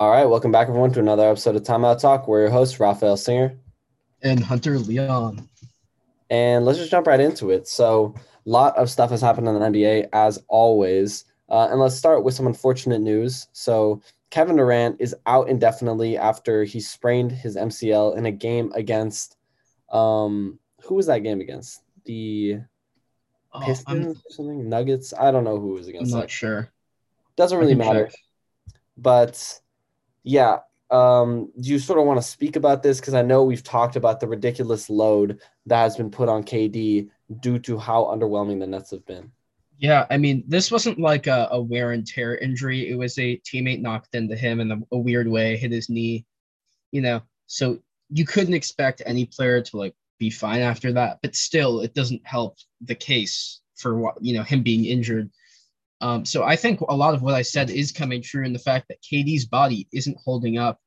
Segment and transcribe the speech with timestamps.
[0.00, 2.26] All right, welcome back, everyone, to another episode of Timeout Talk.
[2.26, 3.56] We're your host, Raphael Singer.
[4.22, 5.48] And Hunter Leon.
[6.30, 7.68] And let's just jump right into it.
[7.68, 11.24] So, a lot of stuff has happened in the NBA, as always.
[11.48, 13.48] Uh, and let's start with some unfortunate news.
[13.52, 19.36] So, Kevin Durant is out indefinitely after he sprained his MCL in a game against,
[19.92, 21.82] um, who was that game against?
[22.04, 22.60] The
[23.56, 24.68] Oh, Pistons I'm, or something?
[24.68, 25.14] Nuggets?
[25.16, 26.12] I don't know who was I'm against.
[26.12, 26.30] not that.
[26.30, 26.72] sure.
[27.36, 28.06] Doesn't really matter.
[28.06, 28.14] check.
[28.96, 29.60] But
[30.24, 30.58] yeah,
[30.90, 33.00] um, do you sort of want to speak about this?
[33.00, 37.08] Because I know we've talked about the ridiculous load that has been put on KD
[37.40, 39.30] due to how underwhelming the Nets have been.
[39.78, 42.88] Yeah, I mean, this wasn't like a, a wear and tear injury.
[42.88, 46.24] It was a teammate knocked into him in a, a weird way, hit his knee,
[46.92, 47.22] you know.
[47.46, 51.92] So you couldn't expect any player to like be fine after that, but still, it
[51.92, 55.30] doesn't help the case for what you know him being injured.
[56.04, 58.58] Um, so I think a lot of what I said is coming true in the
[58.58, 60.78] fact that KD's body isn't holding up,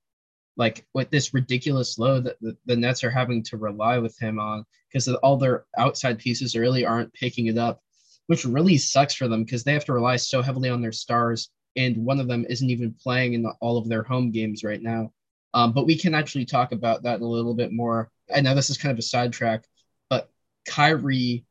[0.58, 4.40] like with this ridiculous load that the, the Nets are having to rely with him
[4.40, 7.82] on because all their outside pieces really aren't picking it up,
[8.28, 11.50] which really sucks for them because they have to rely so heavily on their stars,
[11.76, 14.84] and one of them isn't even playing in the, all of their home games right
[14.84, 15.12] now.
[15.56, 18.12] Um, but we can actually talk about that a little bit more.
[18.34, 19.64] I know this is kind of a sidetrack,
[20.12, 20.30] but
[20.68, 21.44] Kyrie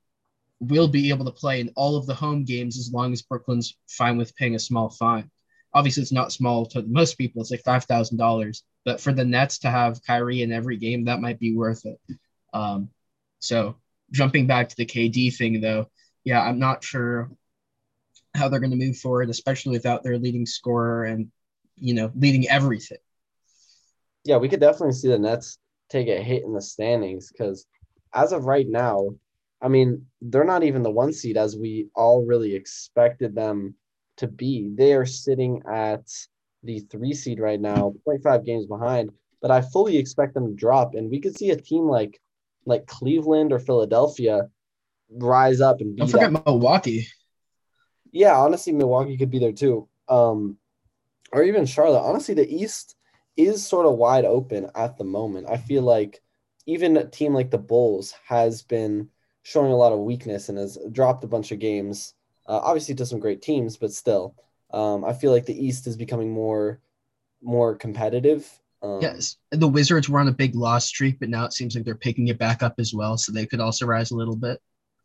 [0.60, 3.76] will be able to play in all of the home games as long as Brooklyn's
[3.88, 5.30] fine with paying a small fine.
[5.74, 7.42] Obviously, it's not small to most people.
[7.42, 11.04] It's like five thousand dollars, but for the Nets to have Kyrie in every game,
[11.04, 12.00] that might be worth it.
[12.54, 12.88] Um,
[13.40, 13.76] so
[14.10, 15.90] jumping back to the KD thing, though,
[16.24, 17.30] yeah, I'm not sure
[18.34, 21.30] how they're going to move forward, especially without their leading scorer and
[21.76, 22.98] you know leading everything.
[24.24, 25.58] Yeah, we could definitely see the Nets
[25.90, 27.66] take a hit in the standings because
[28.14, 29.10] as of right now,
[29.60, 33.74] I mean, they're not even the one seed as we all really expected them
[34.18, 34.70] to be.
[34.74, 36.06] They are sitting at
[36.62, 40.94] the three seed right now, 0.5 games behind, but I fully expect them to drop.
[40.94, 42.20] And we could see a team like
[42.66, 44.48] like Cleveland or Philadelphia
[45.10, 46.44] rise up and Don't forget up.
[46.46, 47.06] Milwaukee.
[48.12, 49.88] Yeah, honestly, Milwaukee could be there too.
[50.08, 50.58] Um,
[51.32, 52.00] or even Charlotte.
[52.00, 52.96] Honestly, the East
[53.36, 55.46] is sort of wide open at the moment.
[55.48, 56.22] I feel like
[56.66, 59.10] even a team like the Bulls has been
[59.46, 62.14] showing a lot of weakness and has dropped a bunch of games.
[62.48, 64.34] Uh, obviously, to some great teams, but still,
[64.72, 66.80] um, I feel like the East is becoming more
[67.40, 68.50] more competitive.
[68.82, 71.84] Um, Yes, the Wizards were on a big loss streak, but now it seems like
[71.84, 74.60] they're picking it back up as well, so they could also rise a little bit.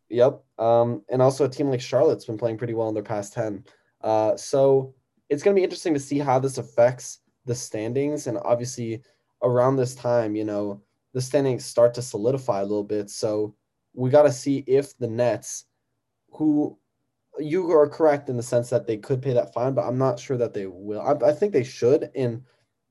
[0.09, 0.43] Yep.
[0.57, 3.63] Um, and also a team like Charlotte's been playing pretty well in their past 10.
[4.01, 4.95] Uh, so
[5.29, 8.25] it's going to be interesting to see how this affects the standings.
[8.25, 9.03] And obviously,
[9.43, 10.81] around this time, you know,
[11.13, 13.09] the standings start to solidify a little bit.
[13.09, 13.55] So
[13.93, 15.65] we got to see if the Nets,
[16.33, 16.77] who
[17.39, 20.19] you are correct in the sense that they could pay that fine, but I'm not
[20.19, 21.01] sure that they will.
[21.01, 22.09] I, I think they should.
[22.15, 22.43] And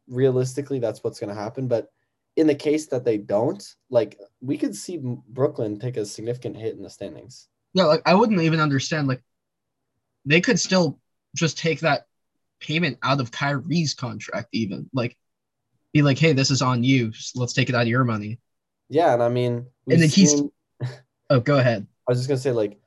[0.08, 1.68] realistically, that's what's going to happen.
[1.68, 1.90] But
[2.36, 6.74] in the case that they don't, like we could see Brooklyn take a significant hit
[6.76, 7.48] in the standings.
[7.74, 9.08] Yeah, like I wouldn't even understand.
[9.08, 9.22] Like
[10.24, 10.98] they could still
[11.34, 12.06] just take that
[12.60, 15.16] payment out of Kyrie's contract, even like
[15.92, 17.10] be like, hey, this is on you.
[17.10, 18.38] Just let's take it out of your money.
[18.88, 20.50] Yeah, and I mean, And then we've he's- seen-
[21.30, 21.86] Oh, go ahead.
[22.08, 22.78] I was just gonna say, like,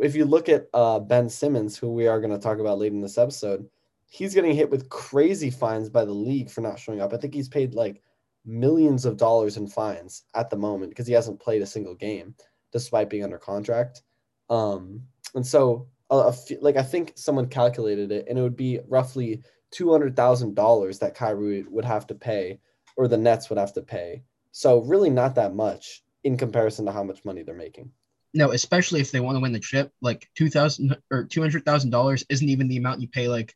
[0.00, 3.02] if you look at uh, Ben Simmons, who we are gonna talk about later in
[3.02, 3.68] this episode,
[4.06, 7.12] he's getting hit with crazy fines by the league for not showing up.
[7.12, 8.00] I think he's paid like
[8.46, 12.34] millions of dollars in fines at the moment because he hasn't played a single game
[12.72, 14.02] despite being under contract.
[14.48, 15.02] Um,
[15.34, 18.80] and so, a, a f- like, I think someone calculated it, and it would be
[18.88, 22.60] roughly two hundred thousand dollars that Kyrie would have to pay,
[22.96, 24.22] or the Nets would have to pay.
[24.52, 27.90] So, really, not that much in comparison to how much money they're making.
[28.32, 31.64] No, especially if they want to win the chip, like two thousand or two hundred
[31.64, 33.54] thousand dollars isn't even the amount you pay like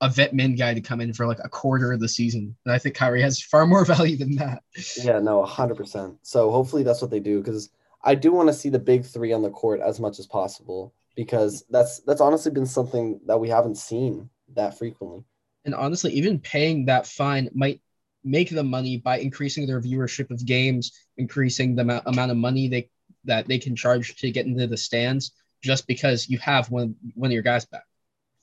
[0.00, 2.56] a vet min guy to come in for like a quarter of the season.
[2.64, 4.62] And I think Kyrie has far more value than that.
[5.02, 6.16] Yeah, no, hundred percent.
[6.22, 7.70] So hopefully that's what they do because
[8.02, 10.94] I do want to see the big three on the court as much as possible
[11.14, 15.24] because that's that's honestly been something that we haven't seen that frequently.
[15.66, 17.82] And honestly, even paying that fine might
[18.24, 22.68] make the money by increasing their viewership of games, increasing the amount, amount of money
[22.68, 22.90] they
[23.24, 25.32] that they can charge to get into the stands,
[25.62, 27.84] just because you have one one of your guys back.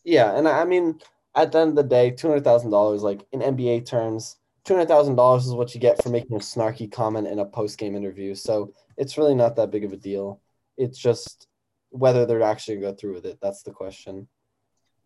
[0.04, 1.00] Yeah, and I mean,
[1.36, 4.74] at the end of the day, two hundred thousand dollars, like in NBA terms, two
[4.74, 7.78] hundred thousand dollars is what you get for making a snarky comment in a post
[7.78, 8.36] game interview.
[8.36, 10.42] So it's really not that big of a deal.
[10.78, 11.48] It's just
[11.90, 13.40] whether they're actually going to go through with it.
[13.42, 14.28] That's the question.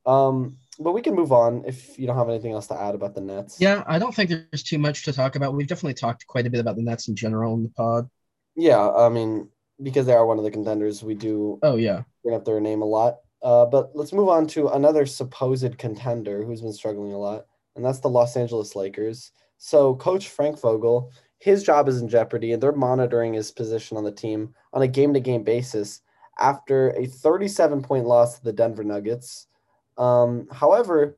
[0.06, 3.13] Um, but we can move on if you don't have anything else to add about
[3.13, 3.57] the Nets.
[3.59, 5.53] Yeah, I don't think there's too much to talk about.
[5.53, 8.09] We've definitely talked quite a bit about the Nets in general in the pod.
[8.56, 9.50] Yeah, I mean,
[9.81, 12.03] because they are one of the contenders, we do Oh yeah.
[12.24, 13.18] bring up their name a lot.
[13.44, 17.45] Uh, but let's move on to another supposed contender who's been struggling a lot,
[17.75, 19.31] and that's the Los Angeles Lakers.
[19.57, 24.03] So, Coach Frank Vogel, his job is in jeopardy, and they're monitoring his position on
[24.03, 26.01] the team on a game to game basis
[26.39, 29.48] after a 37 point loss to the Denver Nuggets.
[30.01, 31.15] Um, however,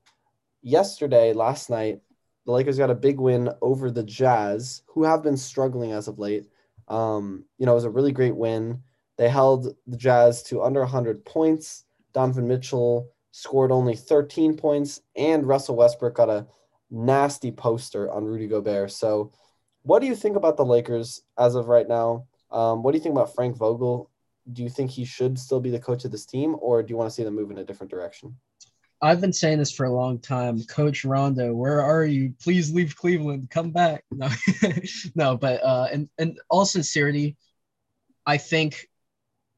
[0.62, 2.02] yesterday, last night,
[2.46, 6.20] the Lakers got a big win over the Jazz, who have been struggling as of
[6.20, 6.48] late.
[6.90, 8.84] Um, you know, it was a really great win.
[9.18, 11.86] They held the Jazz to under 100 points.
[12.14, 16.46] Donovan Mitchell scored only 13 points, and Russell Westbrook got a
[16.92, 18.92] nasty poster on Rudy Gobert.
[18.92, 19.32] So,
[19.84, 22.28] what do you think about the Lakers as of right now?
[22.52, 24.10] Um, what do you think about Frank Vogel?
[24.52, 26.98] Do you think he should still be the coach of this team, or do you
[26.98, 28.36] want to see them move in a different direction?
[29.04, 30.64] I've been saying this for a long time.
[30.64, 32.34] Coach Rondo, where are you?
[32.42, 33.50] Please leave Cleveland.
[33.50, 34.06] Come back.
[34.14, 34.30] No,
[35.14, 37.36] no, but uh, in, in all sincerity,
[38.26, 38.88] I think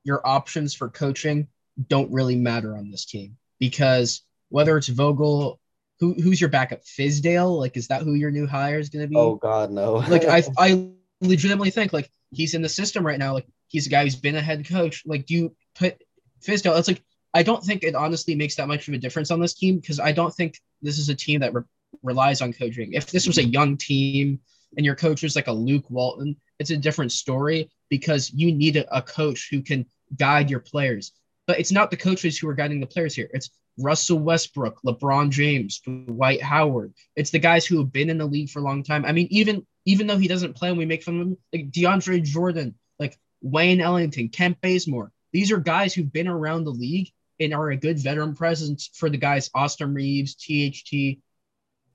[0.04, 1.48] your options for coaching
[1.88, 5.60] don't really matter on this team because whether it's Vogel,
[6.00, 6.84] who who's your backup?
[6.84, 7.60] Fizdale?
[7.60, 9.16] Like, is that who your new hire is going to be?
[9.16, 9.94] Oh God, no.
[10.10, 10.90] like, I I
[11.22, 13.34] legitimately think like he's in the system right now.
[13.34, 15.04] Like, he's a guy who's been a head coach.
[15.06, 16.02] Like, do you put
[16.42, 16.80] Fizdale?
[16.80, 17.04] It's like
[17.36, 20.00] I don't think it honestly makes that much of a difference on this team because
[20.00, 21.64] I don't think this is a team that re-
[22.02, 22.94] relies on coaching.
[22.94, 24.40] If this was a young team
[24.78, 28.78] and your coach was like a Luke Walton, it's a different story because you need
[28.78, 29.86] a, a coach who can
[30.18, 31.12] guide your players.
[31.46, 33.30] But it's not the coaches who are guiding the players here.
[33.34, 36.94] It's Russell Westbrook, LeBron James, Dwight Howard.
[37.18, 39.04] It's the guys who have been in the league for a long time.
[39.04, 41.70] I mean, even even though he doesn't play and we make fun of him, like
[41.70, 45.12] DeAndre Jordan, like Wayne Ellington, Kent Bazemore.
[45.34, 49.10] These are guys who've been around the league and are a good veteran presence for
[49.10, 51.20] the guys Austin Reaves, THT,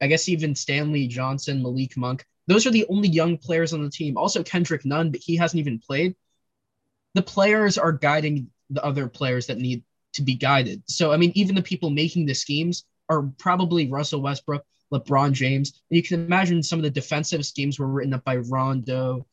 [0.01, 2.25] I guess even Stanley Johnson, Malik Monk.
[2.47, 4.17] Those are the only young players on the team.
[4.17, 6.17] Also Kendrick Nunn, but he hasn't even played.
[7.15, 9.85] The players are guiding the other players that need
[10.15, 10.83] to be guided.
[10.87, 15.81] So I mean, even the people making the schemes are probably Russell Westbrook, LeBron James.
[15.91, 19.27] And you can imagine some of the defensive schemes were written up by Rondo,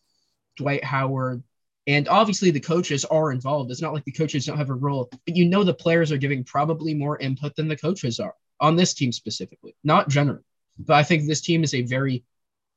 [0.57, 1.43] Dwight Howard,
[1.87, 3.71] and obviously, the coaches are involved.
[3.71, 6.17] It's not like the coaches don't have a role, but you know the players are
[6.17, 10.43] giving probably more input than the coaches are on this team specifically, not generally.
[10.77, 12.25] But I think this team is a very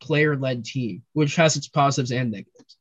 [0.00, 2.76] player led team, which has its positives and negatives.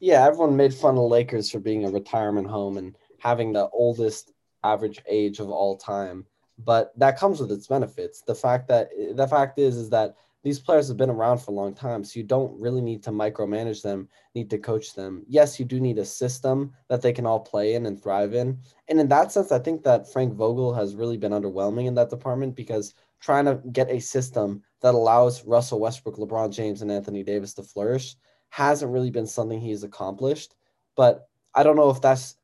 [0.00, 4.32] Yeah, everyone made fun of Lakers for being a retirement home and having the oldest
[4.64, 6.26] average age of all time.
[6.58, 8.22] But that comes with its benefits.
[8.22, 11.54] The fact that the fact is is that these players have been around for a
[11.54, 15.24] long time, so you don't really need to micromanage them, need to coach them.
[15.26, 18.58] Yes, you do need a system that they can all play in and thrive in.
[18.88, 22.10] And in that sense, I think that Frank Vogel has really been underwhelming in that
[22.10, 27.22] department because trying to get a system that allows Russell Westbrook, LeBron James, and Anthony
[27.22, 28.14] Davis to flourish
[28.50, 30.54] hasn't really been something he's accomplished.
[30.94, 32.36] But I don't know if that's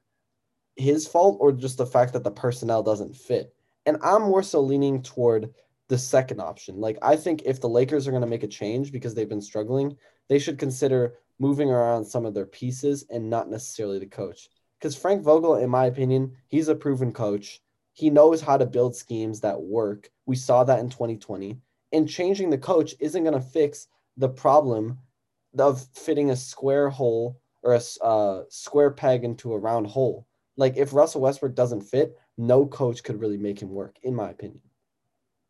[0.77, 3.55] his fault or just the fact that the personnel doesn't fit.
[3.85, 5.53] And I'm more so leaning toward
[5.91, 6.81] the second option.
[6.81, 9.43] Like I think if the Lakers are going to make a change because they've been
[9.43, 9.97] struggling,
[10.29, 14.49] they should consider moving around some of their pieces and not necessarily the coach.
[14.79, 17.61] Because Frank Vogel, in my opinion, he's a proven coach.
[17.93, 20.09] He knows how to build schemes that work.
[20.27, 21.59] We saw that in 2020.
[21.93, 24.97] And changing the coach isn't going to fix the problem
[25.59, 30.29] of fitting a square hole or a uh, square peg into a round hole.
[30.57, 34.31] Like if Russell Westbrook doesn't fit, no coach could really make him work, in my
[34.31, 34.61] opinion.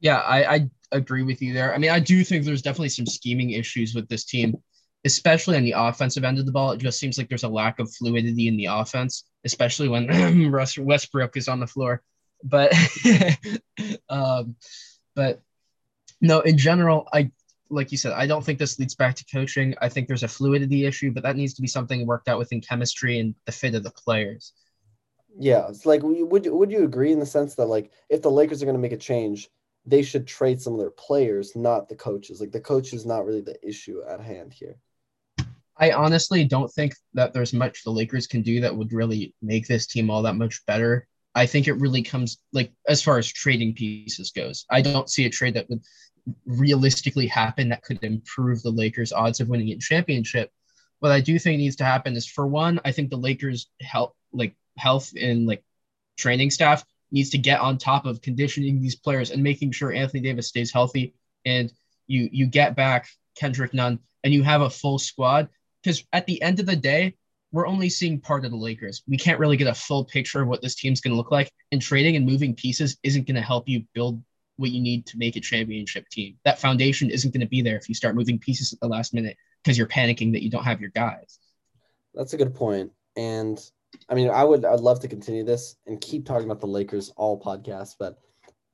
[0.01, 1.75] Yeah, I, I agree with you there.
[1.75, 4.57] I mean, I do think there's definitely some scheming issues with this team,
[5.05, 6.73] especially on the offensive end of the ball.
[6.73, 11.37] It just seems like there's a lack of fluidity in the offense, especially when Westbrook
[11.37, 12.03] is on the floor.
[12.43, 12.73] But,
[14.09, 14.57] um,
[15.15, 15.43] but
[16.21, 17.31] no, in general, I
[17.71, 19.75] like you said, I don't think this leads back to coaching.
[19.81, 22.61] I think there's a fluidity issue, but that needs to be something worked out within
[22.61, 24.53] chemistry and the fit of the players.
[25.39, 28.63] Yeah, it's like would would you agree in the sense that like if the Lakers
[28.63, 29.49] are going to make a change,
[29.87, 32.41] they should trade some of their players, not the coaches.
[32.41, 34.77] Like the coach is not really the issue at hand here.
[35.77, 39.67] I honestly don't think that there's much the Lakers can do that would really make
[39.67, 41.09] this team all that much better.
[41.35, 44.67] I think it really comes like as far as trading pieces goes.
[44.71, 45.83] I don't see a trade that would
[46.45, 50.51] realistically happen that could improve the Lakers' odds of winning a championship.
[50.99, 54.15] What I do think needs to happen is for one, I think the Lakers help
[54.33, 55.65] like health and like
[56.19, 60.21] training staff needs to get on top of conditioning these players and making sure Anthony
[60.21, 61.15] Davis stays healthy
[61.45, 61.73] and
[62.07, 65.49] you you get back Kendrick Nunn and you have a full squad
[65.83, 67.15] because at the end of the day
[67.53, 69.03] we're only seeing part of the Lakers.
[69.09, 71.51] We can't really get a full picture of what this team's going to look like
[71.73, 74.23] and trading and moving pieces isn't going to help you build
[74.57, 76.37] what you need to make a championship team.
[76.45, 79.15] That foundation isn't going to be there if you start moving pieces at the last
[79.15, 81.39] minute because you're panicking that you don't have your guys.
[82.15, 82.93] That's a good point.
[83.17, 83.59] And
[84.09, 87.13] I mean, I would I'd love to continue this and keep talking about the Lakers
[87.17, 88.19] all podcasts, but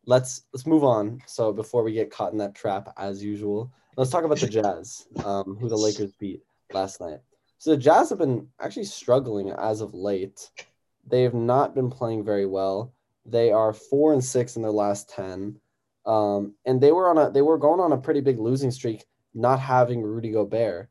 [0.07, 1.21] let's let's move on.
[1.27, 5.07] So before we get caught in that trap, as usual, let's talk about the Jazz,
[5.25, 6.43] um, who the Lakers beat
[6.73, 7.21] last night.
[7.59, 10.51] So the Jazz have been actually struggling as of late.
[11.07, 12.93] They have not been playing very well.
[13.25, 15.59] They are four and six in their last ten,
[16.05, 19.05] um, and they were on a they were going on a pretty big losing streak,
[19.35, 20.89] not having Rudy Gobert,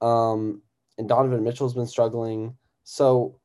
[0.00, 0.62] um,
[0.98, 2.56] and Donovan Mitchell's been struggling.
[2.84, 3.40] So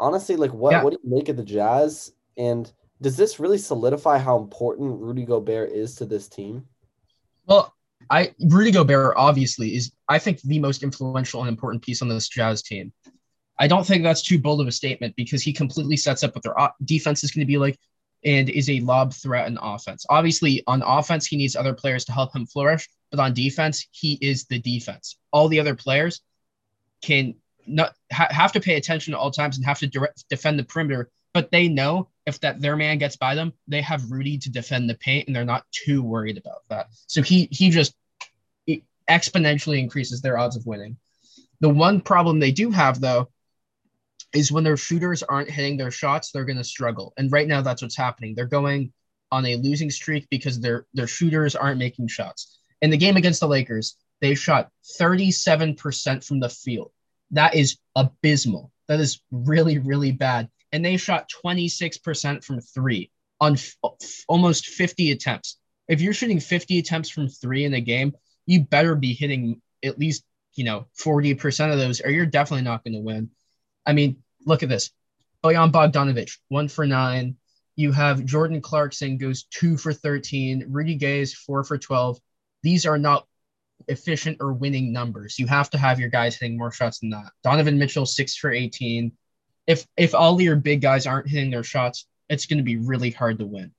[0.00, 0.82] honestly, like what Yeah.
[0.82, 2.12] what do you make of the Jazz?
[2.36, 6.66] And does this really solidify how important Rudy Gobert is to this team?
[7.46, 7.74] Well,
[8.08, 12.28] I Rudy Gobert obviously is I think the most influential and important piece on this
[12.28, 12.92] Jazz team.
[13.58, 16.42] I don't think that's too bold of a statement because he completely sets up what
[16.42, 16.54] their
[16.84, 17.78] defense is going to be like
[18.24, 20.06] and is a lob threat in offense.
[20.08, 24.18] Obviously, on offense, he needs other players to help him flourish, but on defense, he
[24.22, 25.16] is the defense.
[25.30, 26.22] All the other players
[27.02, 27.34] can
[27.66, 30.64] not ha- have to pay attention at all times and have to direct, defend the
[30.64, 34.50] perimeter, but they know if that their man gets by them, they have Rudy to
[34.50, 36.88] defend the paint, and they're not too worried about that.
[37.06, 37.94] So he he just
[39.08, 40.96] exponentially increases their odds of winning.
[41.60, 43.28] The one problem they do have though
[44.32, 47.12] is when their shooters aren't hitting their shots, they're going to struggle.
[47.16, 48.34] And right now, that's what's happening.
[48.34, 48.92] They're going
[49.32, 52.58] on a losing streak because their their shooters aren't making shots.
[52.82, 56.92] In the game against the Lakers, they shot 37% from the field.
[57.32, 58.72] That is abysmal.
[58.88, 60.48] That is really, really bad.
[60.72, 63.10] And they shot 26% from three
[63.40, 63.76] on f-
[64.28, 65.58] almost 50 attempts.
[65.88, 68.14] If you're shooting 50 attempts from three in a game,
[68.46, 72.84] you better be hitting at least, you know, 40% of those, or you're definitely not
[72.84, 73.30] going to win.
[73.86, 74.90] I mean, look at this.
[75.42, 77.36] Bojan Bogdanovic, one for nine.
[77.76, 80.66] You have Jordan Clarkson goes two for 13.
[80.68, 82.18] Rudy Gay is four for 12.
[82.62, 83.26] These are not
[83.88, 85.38] efficient or winning numbers.
[85.38, 87.32] You have to have your guys hitting more shots than that.
[87.42, 89.12] Donovan Mitchell, six for 18.
[89.66, 93.10] If if all your big guys aren't hitting their shots, it's going to be really
[93.10, 93.72] hard to win.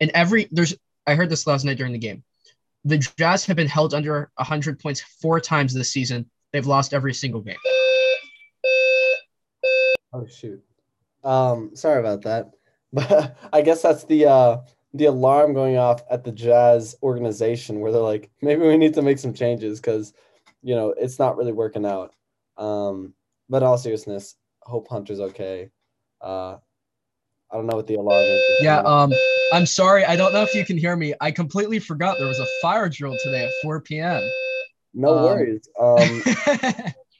[0.00, 0.74] And every there's
[1.06, 2.22] I heard this last night during the game.
[2.84, 6.30] The Jazz have been held under 100 points four times this season.
[6.52, 7.56] They've lost every single game.
[10.12, 10.62] Oh shoot.
[11.22, 12.52] Um, sorry about that.
[12.92, 14.56] But I guess that's the uh
[14.92, 19.02] the alarm going off at the Jazz organization where they're like, maybe we need to
[19.02, 20.12] make some changes because
[20.62, 22.14] you know it's not really working out.
[22.56, 23.14] Um,
[23.48, 25.70] but in all seriousness, hope Hunter's okay.
[26.20, 26.56] Uh
[27.52, 28.42] I don't know what the alarm is.
[28.60, 29.12] Yeah, um,
[29.52, 30.04] I'm sorry.
[30.04, 31.14] I don't know if you can hear me.
[31.20, 34.22] I completely forgot there was a fire drill today at 4 p.m.
[34.94, 35.68] no um, worries.
[35.80, 36.22] Um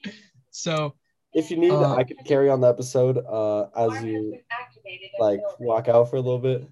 [0.50, 0.94] so
[1.32, 4.38] if you need uh, I could carry on the episode uh as you
[5.18, 6.68] like walk out for a little bit.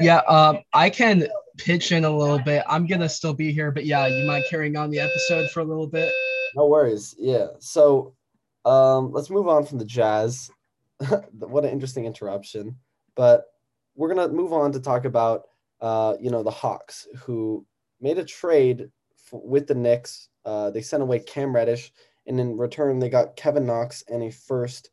[0.00, 1.26] Yeah, um, I can
[1.56, 2.64] pitch in a little bit.
[2.68, 5.64] I'm gonna still be here, but yeah, you mind carrying on the episode for a
[5.64, 6.12] little bit?
[6.54, 7.14] No worries.
[7.18, 7.48] Yeah.
[7.58, 8.14] So
[8.64, 10.50] um, let's move on from the Jazz.
[11.38, 12.76] what an interesting interruption.
[13.14, 13.46] But
[13.94, 15.44] we're gonna move on to talk about
[15.80, 17.64] uh, you know the Hawks who
[18.00, 20.28] made a trade f- with the Knicks.
[20.44, 21.92] Uh, they sent away Cam Reddish,
[22.26, 24.90] and in return they got Kevin Knox and a first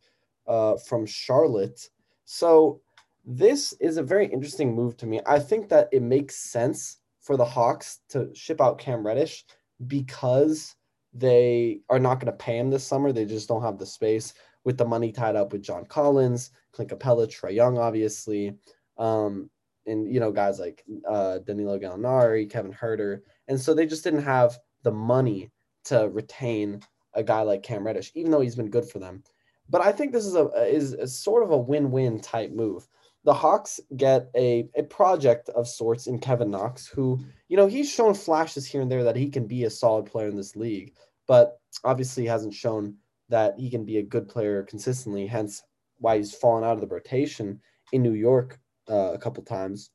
[0.47, 1.89] uh, from Charlotte.
[2.25, 2.81] So
[3.25, 5.21] this is a very interesting move to me.
[5.25, 9.45] I think that it makes sense for the Hawks to ship out Cam Reddish
[9.87, 10.75] because
[11.13, 13.11] they are not going to pay him this summer.
[13.11, 14.33] They just don't have the space
[14.65, 18.55] with the money tied up with John Collins, Clint Capela, Trae Young, obviously,
[18.97, 19.49] um,
[19.85, 24.23] and you know guys like uh, Danilo Gallinari, Kevin Huerter, and so they just didn't
[24.23, 25.51] have the money
[25.85, 26.81] to retain
[27.13, 29.23] a guy like Cam Reddish, even though he's been good for them.
[29.69, 32.87] But I think this is a is a sort of a win-win type move.
[33.25, 37.89] The Hawks get a, a project of sorts in Kevin Knox, who, you know, he's
[37.89, 40.93] shown flashes here and there that he can be a solid player in this league,
[41.25, 42.95] but obviously hasn't shown
[43.29, 45.63] that he can be a good player consistently, hence
[45.99, 47.61] why he's fallen out of the rotation
[47.93, 49.91] in New York uh, a couple times.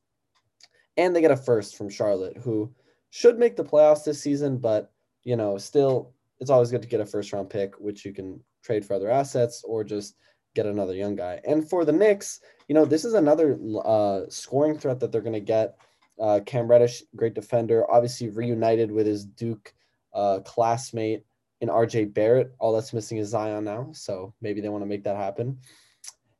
[0.97, 2.73] And they get a first from Charlotte, who
[3.11, 4.91] should make the playoffs this season, but,
[5.23, 8.41] you know, still, it's always good to get a first round pick, which you can
[8.63, 10.15] trade for other assets or just
[10.55, 11.39] get another young guy.
[11.45, 15.33] And for the Knicks, you know, this is another uh, scoring threat that they're going
[15.33, 15.77] to get.
[16.19, 19.73] Uh, Cam Reddish, great defender, obviously reunited with his Duke
[20.13, 21.23] uh, classmate
[21.61, 22.53] in RJ Barrett.
[22.59, 23.89] All that's missing is Zion now.
[23.93, 25.59] So maybe they want to make that happen.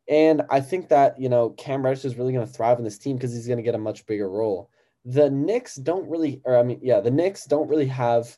[0.08, 2.98] And I think that, you know, Cam Reddish is really going to thrive in this
[2.98, 4.70] team because he's going to get a much bigger role.
[5.06, 8.36] The Knicks don't really, or I mean, yeah, the Knicks don't really have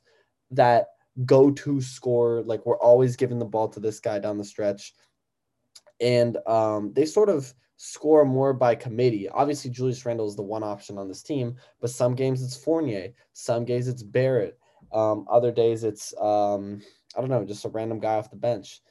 [0.52, 0.88] that
[1.26, 2.44] go to scorer.
[2.44, 4.94] Like we're always giving the ball to this guy down the stretch.
[6.02, 9.30] And um, they sort of score more by committee.
[9.30, 13.14] Obviously, Julius Randle is the one option on this team, but some games it's Fournier,
[13.34, 14.60] some games it's Barrett,
[14.92, 16.82] um, other days it's um,
[17.16, 18.82] I don't know, just a random guy off the bench.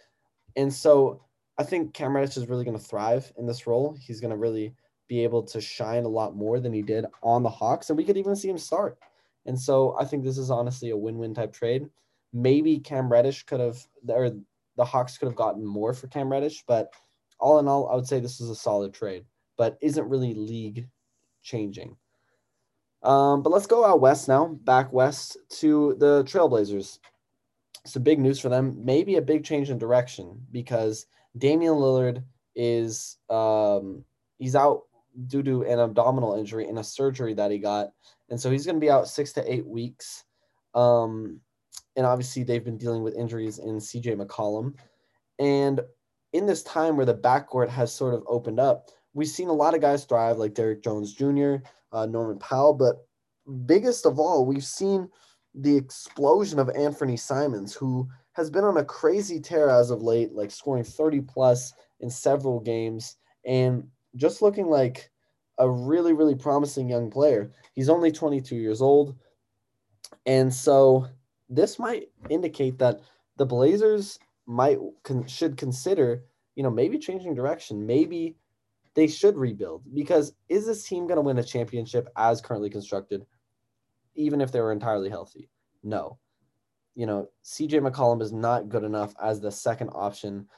[0.56, 1.22] And so
[1.58, 3.96] I think Cam Reddish is really going to thrive in this role.
[4.00, 4.74] He's going to really
[5.08, 8.04] be able to shine a lot more than he did on the Hawks, and we
[8.04, 8.98] could even see him start.
[9.46, 11.88] And so I think this is honestly a win-win type trade.
[12.32, 14.30] Maybe Cam Reddish could have, or
[14.80, 16.94] the Hawks could have gotten more for Cam Reddish, but
[17.38, 19.26] all in all, I would say this is a solid trade,
[19.58, 20.88] but isn't really league
[21.42, 21.98] changing.
[23.02, 26.98] Um, but let's go out west now, back west to the Trailblazers.
[27.84, 31.04] Some big news for them, maybe a big change in direction because
[31.36, 32.24] Damian Lillard
[32.56, 34.02] is um,
[34.38, 34.84] he's out
[35.26, 37.90] due to an abdominal injury and a surgery that he got,
[38.30, 40.24] and so he's going to be out six to eight weeks.
[40.74, 41.42] Um,
[41.96, 44.74] and obviously they've been dealing with injuries in CJ McCollum,
[45.38, 45.80] and
[46.32, 49.74] in this time where the backcourt has sort of opened up, we've seen a lot
[49.74, 51.56] of guys thrive, like Derrick Jones Jr.,
[51.92, 53.06] uh, Norman Powell, but
[53.66, 55.08] biggest of all, we've seen
[55.54, 60.32] the explosion of Anfernee Simons, who has been on a crazy tear as of late,
[60.32, 63.84] like scoring 30 plus in several games and
[64.16, 65.10] just looking like
[65.58, 67.52] a really, really promising young player.
[67.74, 69.16] He's only 22 years old.
[70.26, 71.06] And so
[71.50, 73.00] this might indicate that
[73.36, 77.84] the Blazers might con- should consider, you know, maybe changing direction.
[77.86, 78.36] Maybe
[78.94, 83.26] they should rebuild because is this team going to win a championship as currently constructed,
[84.14, 85.50] even if they were entirely healthy?
[85.82, 86.18] No.
[86.94, 90.48] You know, CJ McCollum is not good enough as the second option,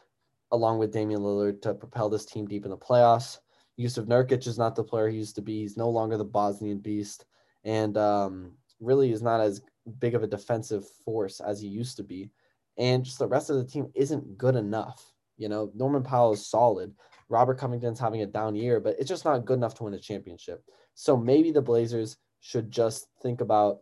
[0.50, 3.38] along with Damian Lillard, to propel this team deep in the playoffs.
[3.78, 5.60] Jusuf Nurkic is not the player he used to be.
[5.60, 7.24] He's no longer the Bosnian beast,
[7.64, 9.62] and um, really is not as
[9.98, 12.30] big of a defensive force as he used to be.
[12.78, 15.12] And just the rest of the team isn't good enough.
[15.36, 16.94] You know, Norman Powell is solid,
[17.28, 19.98] Robert Covington's having a down year, but it's just not good enough to win a
[19.98, 20.62] championship.
[20.94, 23.80] So maybe the Blazers should just think about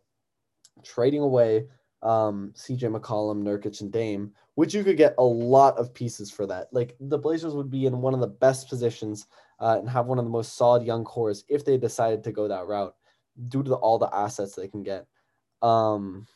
[0.85, 1.67] trading away
[2.03, 6.47] um, CJ McCollum, Nurkic, and Dame, which you could get a lot of pieces for
[6.47, 6.69] that.
[6.73, 9.27] Like the Blazers would be in one of the best positions
[9.59, 12.49] uh, and have one of the most solid young cores if they decided to go
[12.49, 12.95] that route
[13.49, 15.07] due to the, all the assets they can get.
[15.63, 16.27] Um,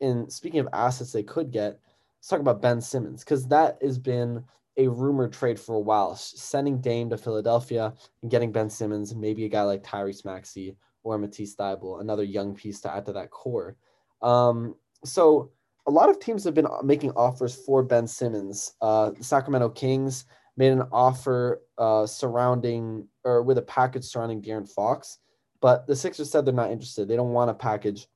[0.00, 1.78] and speaking of assets they could get,
[2.18, 4.44] let's talk about Ben Simmons because that has been
[4.76, 9.44] a rumored trade for a while, sending Dame to Philadelphia and getting Ben Simmons, maybe
[9.44, 13.30] a guy like Tyrese Maxey or Matisse Thybulle, another young piece to add to that
[13.30, 13.76] core.
[14.22, 15.52] Um, so
[15.86, 18.74] a lot of teams have been making offers for Ben Simmons.
[18.80, 20.24] Uh, the Sacramento Kings
[20.56, 25.18] made an offer uh, surrounding or with a package surrounding De'Aaron Fox,
[25.60, 27.06] but the Sixers said they're not interested.
[27.06, 28.06] They don't want a package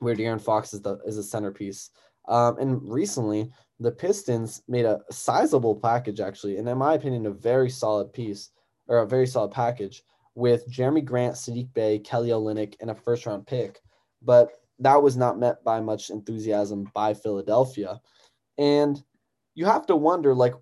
[0.00, 1.90] where De'Aaron Fox is the is a centerpiece.
[2.26, 7.30] Um, and recently, the Pistons made a sizable package, actually, and in my opinion, a
[7.30, 8.50] very solid piece
[8.88, 10.02] or a very solid package
[10.34, 13.80] with Jerami Grant, Saddiq Bey, Kelly Olynyk, and a first round pick.
[14.22, 18.00] But that was not met by much enthusiasm by Philadelphia.
[18.58, 19.02] And
[19.54, 20.54] you have to wonder, like,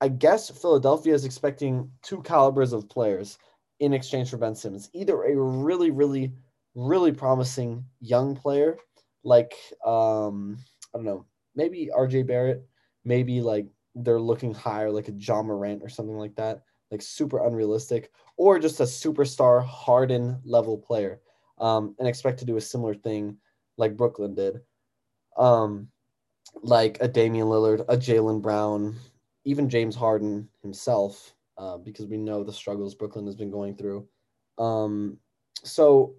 [0.00, 3.38] I guess Philadelphia is expecting two calibers of players
[3.80, 4.88] in exchange for Ben Simmons.
[4.94, 6.32] Either a really, really,
[6.74, 8.76] really promising young player,
[9.24, 9.54] like
[9.84, 10.58] um,
[10.94, 12.66] I don't know, maybe RJ Barrett,
[13.04, 17.44] maybe like they're looking higher, like a Ja Morant or something like that, like super
[17.46, 21.20] unrealistic, or just a superstar Harden level player,
[21.58, 23.36] um, and expect to do a similar thing
[23.76, 24.60] like Brooklyn did,
[25.36, 25.88] um,
[26.62, 28.96] like a Damian Lillard, a Jaylen Brown,
[29.44, 34.06] even James Harden himself, uh, because we know the struggles Brooklyn has been going through.
[34.58, 35.18] Um,
[35.62, 36.14] so,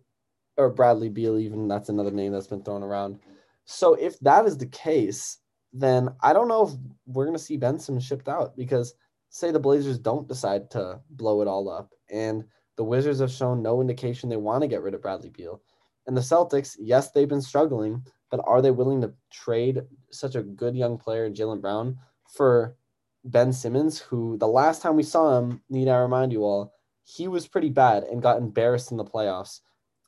[0.61, 3.19] or Bradley Beal, even that's another name that's been thrown around.
[3.65, 5.37] So if that is the case,
[5.73, 6.73] then I don't know if
[7.05, 8.93] we're to see Benson shipped out because
[9.29, 12.43] say the Blazers don't decide to blow it all up and
[12.75, 15.61] the Wizards have shown no indication they want to get rid of Bradley Beal.
[16.07, 20.43] And the Celtics, yes, they've been struggling, but are they willing to trade such a
[20.43, 21.97] good young player, Jaylen Brown,
[22.27, 22.75] for
[23.23, 27.27] Ben Simmons, who the last time we saw him, need I remind you all, he
[27.27, 29.59] was pretty bad and got embarrassed in the playoffs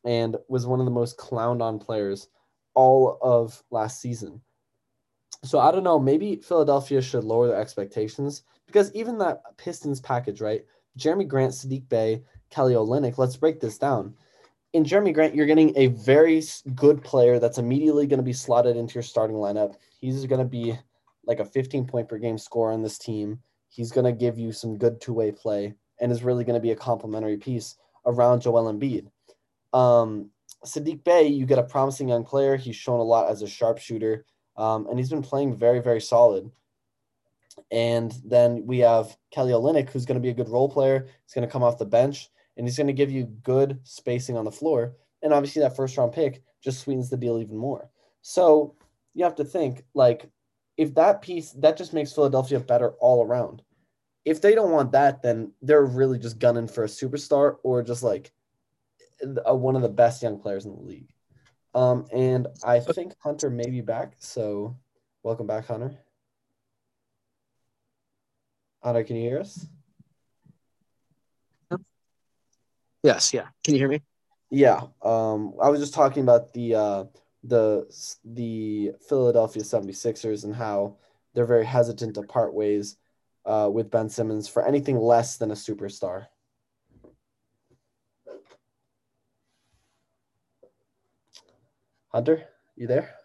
[0.05, 2.27] and was one of the most clowned on players
[2.73, 4.41] all of last season.
[5.43, 5.99] So I don't know.
[5.99, 10.63] Maybe Philadelphia should lower their expectations because even that Pistons package, right?
[10.97, 13.17] Jerami Grant, Saddiq Bey, Kelly Olynyk.
[13.17, 14.15] Let's break this down.
[14.73, 16.41] In Jerami Grant, you're getting a very
[16.75, 19.75] good player that's immediately going to be slotted into your starting lineup.
[19.99, 20.77] He's going to be
[21.25, 23.39] like a 15 point per game score on this team.
[23.69, 26.61] He's going to give you some good two way play and is really going to
[26.61, 29.07] be a complementary piece around Joel Embiid.
[29.73, 30.29] Um,
[30.65, 32.55] Saddiq Bey, you get a promising young player.
[32.55, 36.49] He's shown a lot as a sharpshooter, um, and he's been playing very, very solid.
[37.71, 41.07] And then we have Kelly Olynyk, who's going to be a good role player.
[41.23, 44.37] He's going to come off the bench, and he's going to give you good spacing
[44.37, 44.95] on the floor.
[45.21, 47.89] And obviously, that first round pick just sweetens the deal even more.
[48.21, 48.75] So
[49.13, 50.29] you have to think like,
[50.77, 53.61] if that piece that just makes Philadelphia better all around.
[54.25, 58.03] if they don't want that, then they're really just gunning for a superstar or just
[58.03, 58.31] like
[59.45, 61.09] a, one of the best young players in the league.
[61.75, 64.13] Um, and I think Hunter may be back.
[64.19, 64.77] So
[65.23, 65.97] welcome back, Hunter.
[68.83, 69.65] Hunter, can you hear us?
[73.01, 73.47] Yes, yeah.
[73.63, 74.01] Can you hear me?
[74.49, 74.81] Yeah.
[75.01, 77.03] Um, I was just talking about the uh,
[77.43, 77.85] the
[78.23, 80.97] the Philadelphia 76ers and how
[81.33, 82.97] they're very hesitant to part ways
[83.45, 86.27] uh, with Ben Simmons for anything less than a superstar.
[92.13, 92.43] Hunter,
[92.75, 93.15] you there?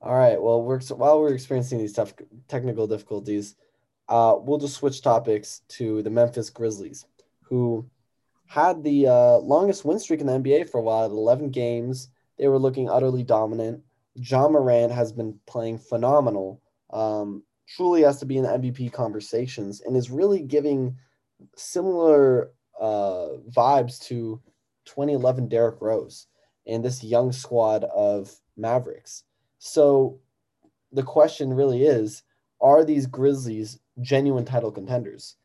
[0.00, 0.40] All right.
[0.40, 2.12] Well, we're while we're experiencing these tough
[2.48, 3.56] technical difficulties,
[4.08, 7.06] uh, we'll just switch topics to the Memphis Grizzlies,
[7.42, 7.88] who
[8.46, 12.08] had the uh, longest win streak in the NBA for a while at 11 games.
[12.38, 13.82] They were looking utterly dominant.
[14.14, 16.60] Ja Morant has been playing phenomenal.
[16.90, 20.96] Um, truly has to be in the MVP conversations and is really giving
[21.56, 24.40] similar uh, vibes to
[24.88, 26.26] 2011 Derrick Rose
[26.66, 29.24] and this young squad of Mavericks.
[29.58, 30.18] So
[30.92, 32.22] the question really is
[32.60, 35.36] are these Grizzlies genuine title contenders?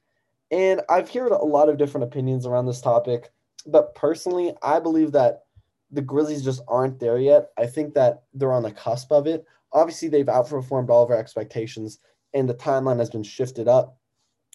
[0.51, 3.32] And I've heard a lot of different opinions around this topic,
[3.65, 5.45] but personally, I believe that
[5.91, 7.49] the Grizzlies just aren't there yet.
[7.58, 9.45] I think that they're on the cusp of it.
[9.71, 11.99] Obviously, they've outperformed all of our expectations,
[12.34, 13.97] and the timeline has been shifted up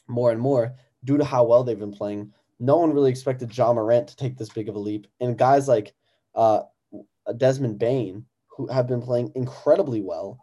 [0.09, 0.74] more and more
[1.05, 2.33] due to how well they've been playing.
[2.61, 5.68] No one really expected Ja Morant to take this big of a leap, and guys
[5.68, 5.94] like
[6.35, 6.62] uh,
[7.37, 10.38] Desmond Bane, who have been playing incredibly well,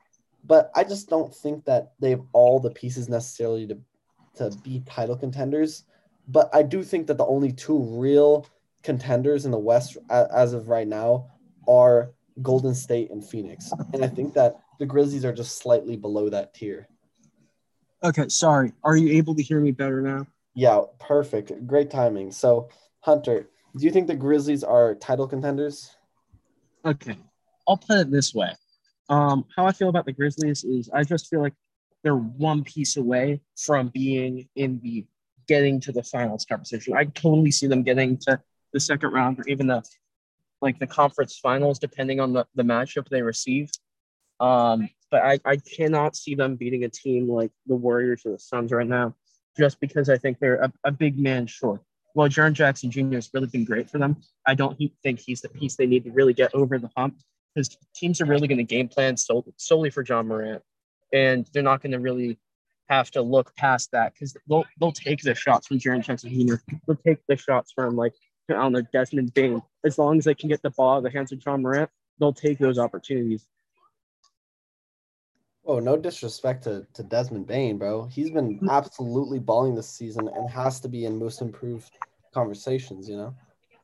[0.46, 3.78] but I just don't think that they have all the pieces necessarily to
[4.36, 5.84] to be title contenders.
[6.28, 8.48] But I do think that the only two real
[8.84, 11.28] contenders in the West as of right now
[11.68, 13.72] are Golden State and Phoenix.
[13.94, 16.88] And I think that the Grizzlies are just slightly below that tier.
[18.04, 18.74] Okay, sorry.
[18.84, 20.28] Are you able to hear me better now?
[20.56, 21.68] Yeah, perfect.
[21.68, 22.32] Great timing.
[22.32, 22.70] So,
[23.02, 25.92] Hunter, do you think the Grizzlies are title contenders?
[26.86, 27.18] Okay.
[27.68, 28.54] I'll put it this way.
[29.10, 31.54] Um, how I feel about the Grizzlies is I just feel like
[32.04, 35.06] they're one piece away from being in the
[35.48, 36.96] getting to the finals conversation.
[36.96, 38.40] I totally see them getting to
[38.74, 39.84] the second round or even the
[40.62, 43.70] like the conference finals, depending on the, the matchup they receive.
[44.40, 48.40] Um, but I, I cannot see them beating a team like the Warriors or the
[48.40, 49.16] Suns right now,
[49.58, 51.82] just because I think they're a, a big man short.
[52.14, 53.16] Well, Jaren Jackson Jr.
[53.16, 54.18] has really been great for them.
[54.46, 57.18] I don't think he's the piece they need to really get over the hump
[57.54, 60.62] because teams are really going to game plan sol- solely for Ja Morant,
[61.14, 62.38] and they're not going to really
[62.90, 66.56] have to look past that because they'll they'll take the shots from Jaren Jackson Jr.
[66.88, 68.14] They'll take the shots from like
[68.50, 69.62] I don't know, Desmond Bane.
[69.84, 71.90] As long as they can get the ball in the hands of Ja Morant,
[72.20, 73.46] they'll take those opportunities.
[75.68, 78.06] Oh, no disrespect to, to Desmond Bane, bro.
[78.06, 78.70] He's been mm.
[78.70, 81.92] absolutely balling this season and has to be in most improved
[82.34, 83.36] conversations, you know?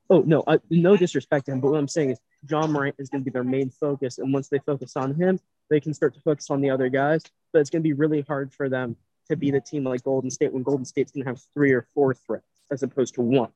[0.09, 1.61] Oh, no, uh, no disrespect to him.
[1.61, 4.19] But what I'm saying is Ja Morant is going to be their main focus.
[4.19, 5.39] And once they focus on him,
[5.69, 7.23] they can start to focus on the other guys.
[7.51, 8.95] But it's going to be really hard for them
[9.29, 11.87] to be the team like Golden State when Golden State's going to have three or
[11.93, 13.49] four threats as opposed to one.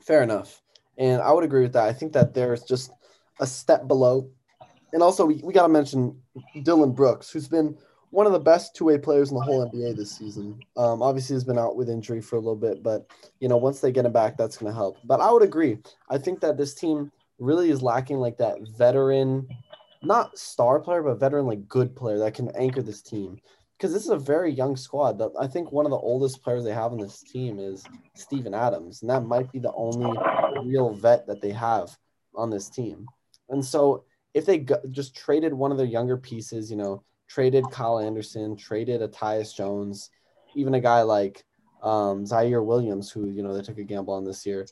[0.00, 0.62] Fair enough.
[0.96, 1.88] And I would agree with that.
[1.88, 2.90] I think that there's just
[3.40, 4.30] a step below.
[4.92, 6.20] And also, we, we got to mention
[6.62, 7.76] Dillon Brooks, who's been
[8.10, 10.58] one of the best two way players in the whole NBA this season.
[10.76, 13.80] Um, obviously, has been out with injury for a little bit, but you know, once
[13.80, 14.98] they get him back, that's going to help.
[15.04, 15.78] But I would agree.
[16.08, 19.46] I think that this team really is lacking like that veteran,
[20.02, 23.38] not star player, but veteran like good player that can anchor this team
[23.78, 25.22] because this is a very young squad.
[25.38, 29.02] I think one of the oldest players they have on this team is Steven Adams,
[29.02, 30.18] and that might be the only
[30.64, 31.96] real vet that they have
[32.34, 33.06] on this team.
[33.48, 37.98] And so, if they just traded one of their younger pieces, you know, traded Kyle
[37.98, 40.10] Anderson, traded a Tyus Jones,
[40.54, 41.44] even a guy like
[41.82, 44.66] um, Ziaire Williams, who you know they took a gamble on this year,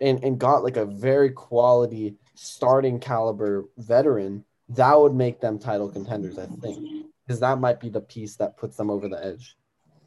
[0.00, 5.90] and and got like a very quality starting caliber veteran, that would make them title
[5.90, 9.56] contenders, I think because that might be the piece that puts them over the edge.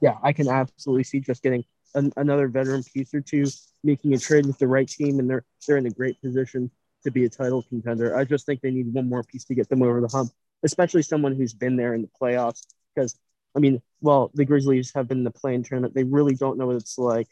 [0.01, 3.45] Yeah, I can absolutely see just getting an, another veteran piece or two,
[3.83, 6.69] making a trade with the right team, and they're they're in a great position
[7.05, 8.17] to be a title contender.
[8.17, 10.31] I just think they need one more piece to get them over the hump,
[10.63, 12.61] especially someone who's been there in the playoffs.
[12.93, 13.17] Because
[13.55, 15.93] I mean, well, the Grizzlies have been in the play-in tournament.
[15.93, 17.27] They really don't know what it's like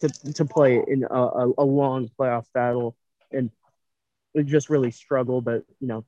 [0.00, 2.96] to, to play in a, a, a long playoff battle,
[3.30, 3.50] and
[4.34, 5.40] they just really struggle.
[5.40, 6.04] But you know,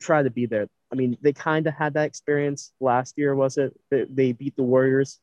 [0.00, 0.68] try to be there.
[0.92, 3.78] I mean, they kind of had that experience last year, was it?
[3.90, 5.18] They, they beat the Warriors.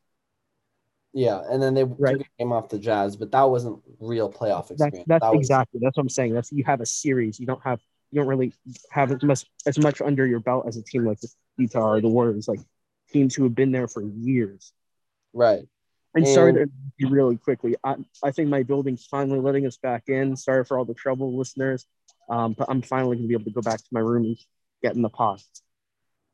[1.14, 2.16] Yeah, and then they right.
[2.16, 5.04] took a game off the Jazz, but that wasn't real playoff experience.
[5.06, 6.32] That's, that's that exactly that's what I'm saying.
[6.32, 7.38] That's you have a series.
[7.38, 8.52] You don't have you don't really
[8.90, 12.00] have as much as much under your belt as a team like the Utah or
[12.00, 12.60] the Warriors, like
[13.10, 14.72] teams who have been there for years.
[15.34, 15.62] Right.
[16.14, 16.66] And, and sorry to
[16.98, 17.76] be really quickly.
[17.84, 20.36] I, I think my building's finally letting us back in.
[20.36, 21.86] Sorry for all the trouble, listeners.
[22.28, 24.38] Um, but I'm finally gonna be able to go back to my room and
[24.82, 25.40] get in the pod.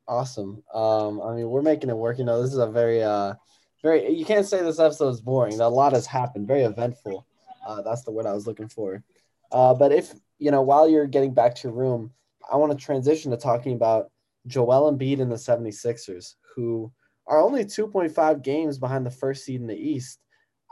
[0.07, 0.63] Awesome.
[0.73, 2.17] Um, I mean, we're making it work.
[2.17, 3.35] You know, this is a very, uh,
[3.81, 4.11] very.
[4.11, 5.59] You can't say this episode is boring.
[5.59, 6.47] A lot has happened.
[6.47, 7.25] Very eventful.
[7.65, 9.03] Uh, that's the word I was looking for.
[9.51, 12.11] Uh, but if you know, while you're getting back to your room,
[12.51, 14.11] I want to transition to talking about
[14.47, 16.91] Joel Embiid and the 76ers, who
[17.27, 20.19] are only 2.5 games behind the first seed in the East.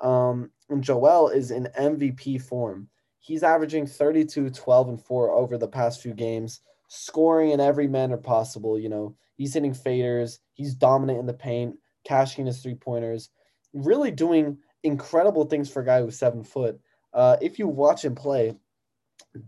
[0.01, 2.89] Um, and Joel is in MVP form.
[3.19, 8.17] He's averaging 32, 12, and 4 over the past few games, scoring in every manner
[8.17, 8.79] possible.
[8.79, 13.29] You know, he's hitting faders, he's dominant in the paint, cashing his three pointers,
[13.73, 16.79] really doing incredible things for a guy who's seven foot.
[17.13, 18.55] Uh, if you watch him play,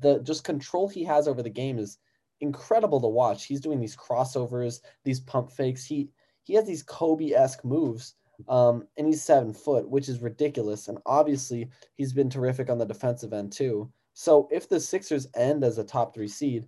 [0.02, 1.98] the just control he has over the game is
[2.42, 3.46] incredible to watch.
[3.46, 5.86] He's doing these crossovers, these pump fakes.
[5.86, 6.10] He
[6.44, 8.16] he has these Kobe esque moves,
[8.48, 10.88] um, and he's seven foot, which is ridiculous.
[10.88, 13.92] And obviously, he's been terrific on the defensive end too.
[14.14, 16.68] So if the Sixers end as a top three seed,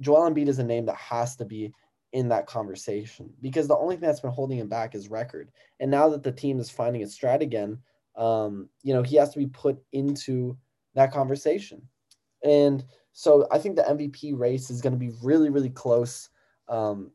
[0.00, 1.72] Joel Embiid is a name that has to be
[2.12, 5.50] in that conversation because the only thing that's been holding him back is record.
[5.80, 7.78] And now that the team is finding its stride again,
[8.16, 10.56] um, you know, he has to be put into
[10.94, 11.82] that conversation.
[12.44, 16.28] And so I think the MVP race is going to be really, really close.
[16.68, 17.12] Um,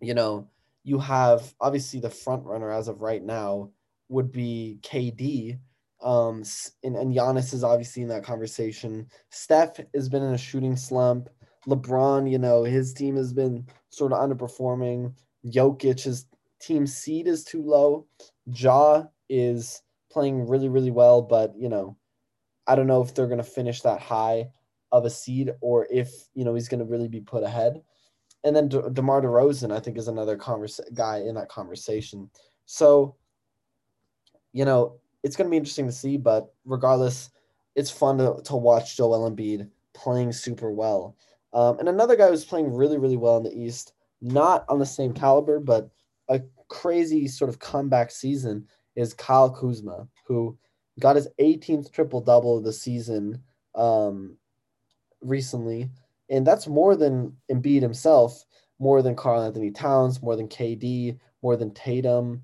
[0.00, 0.48] you know,
[0.84, 3.70] you have obviously the front runner as of right now
[4.08, 5.58] would be KD.
[6.02, 6.42] Um,
[6.82, 9.06] and, and Giannis is obviously in that conversation.
[9.30, 11.28] Steph has been in a shooting slump.
[11.68, 15.14] LeBron, you know, his team has been sort of underperforming.
[15.46, 16.26] Jokic's
[16.60, 18.06] team seed is too low.
[18.46, 21.96] Ja is playing really, really well, but you know,
[22.66, 24.50] I don't know if they're going to finish that high
[24.90, 27.82] of a seed or if you know he's going to really be put ahead.
[28.44, 32.28] And then De- DeMar DeRozan, I think, is another guy in that conversation.
[32.66, 33.14] So,
[34.52, 36.16] you know, it's going to be interesting to see.
[36.16, 37.30] But regardless,
[37.76, 41.16] it's fun to, to watch Joel Embiid playing super well.
[41.52, 44.86] Um, and another guy who's playing really, really well in the East, not on the
[44.86, 45.90] same caliber, but
[46.28, 50.56] a crazy sort of comeback season is Kyle Kuzma, who
[51.00, 53.42] got his 18th triple double of the season
[53.74, 54.36] um,
[55.20, 55.90] recently,
[56.30, 58.44] and that's more than Embiid himself,
[58.78, 62.42] more than Karl-Anthony Towns, more than KD, more than Tatum,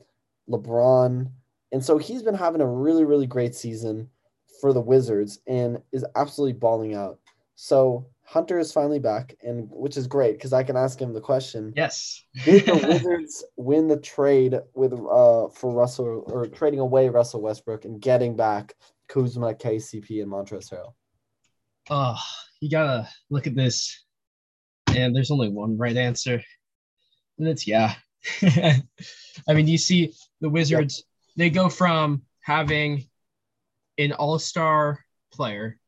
[0.50, 1.30] LeBron,
[1.72, 4.08] and so he's been having a really really great season
[4.60, 7.18] for the Wizards and is absolutely balling out.
[7.54, 11.20] So Hunter is finally back, and which is great because I can ask him the
[11.20, 11.72] question.
[11.74, 12.22] Yes.
[12.44, 17.86] Did the Wizards win the trade with uh for Russell or trading away Russell Westbrook
[17.86, 18.74] and getting back
[19.08, 20.92] Kuzma, KCP, and Montrezl Harrell?
[21.88, 22.18] Oh,
[22.60, 24.04] you gotta look at this,
[24.94, 26.42] and there's only one right answer,
[27.38, 27.94] and it's yeah.
[28.42, 30.12] I mean, you see
[30.42, 31.02] the Wizards,
[31.38, 33.06] they go from having
[33.96, 35.78] an all-star player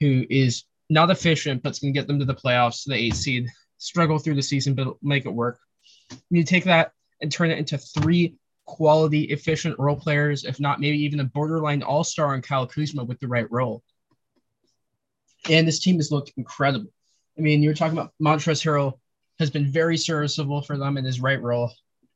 [0.00, 4.18] who is not efficient, but's gonna get them to the playoffs, the eight seed, struggle
[4.18, 5.58] through the season, but make it work.
[6.30, 10.98] You take that and turn it into three quality, efficient role players, if not maybe
[10.98, 13.82] even a borderline all-star on Kyle Kuzma with the right role
[15.50, 16.90] and this team has looked incredible.
[17.38, 18.98] I mean, you were talking about Montrezl Harrell
[19.38, 21.72] has been very serviceable for them in his right role.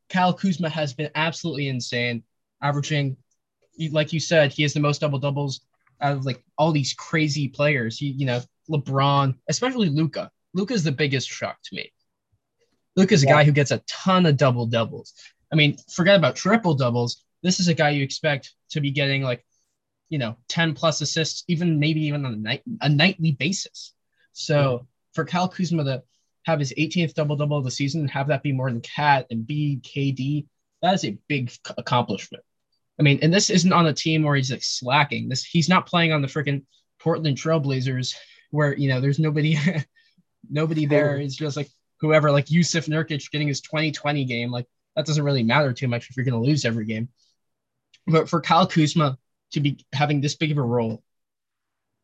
[0.08, 2.22] Kyle Kuzma has been absolutely insane,
[2.62, 3.16] averaging,
[3.90, 5.60] like you said, he has the most double doubles
[6.00, 7.98] out of like all these crazy players.
[7.98, 10.30] He, you know, LeBron, especially Luka.
[10.54, 11.92] Luka's the biggest shock to me.
[12.96, 13.30] Luka's yeah.
[13.30, 15.14] a guy who gets a ton of double doubles.
[15.52, 17.24] I mean, forget about triple doubles.
[17.42, 19.44] This is a guy you expect to be getting like
[20.08, 23.94] you know 10 plus assists even maybe even on a night a nightly basis
[24.32, 26.02] so for Kyle Kuzma to
[26.44, 29.26] have his 18th double double of the season and have that be more than KAT
[29.30, 30.46] and B KD
[30.82, 32.42] that is a big accomplishment
[32.98, 35.86] I mean and this isn't on a team where he's like slacking this he's not
[35.86, 36.64] playing on the freaking
[37.00, 38.14] Portland Trailblazers
[38.50, 39.56] where you know there's nobody
[40.50, 41.68] nobody there it's just like
[42.00, 46.08] whoever like Jusuf Nurkic getting his 2020 game like that doesn't really matter too much
[46.08, 47.08] if you're going to lose every game
[48.06, 49.18] but for Kyle Kuzma
[49.52, 51.02] to be having this big of a role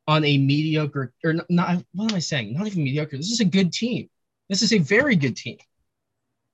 [0.07, 2.53] on a mediocre or not, what am I saying?
[2.53, 3.17] Not even mediocre.
[3.17, 4.11] This is a good team.
[4.49, 5.59] This is a very good team.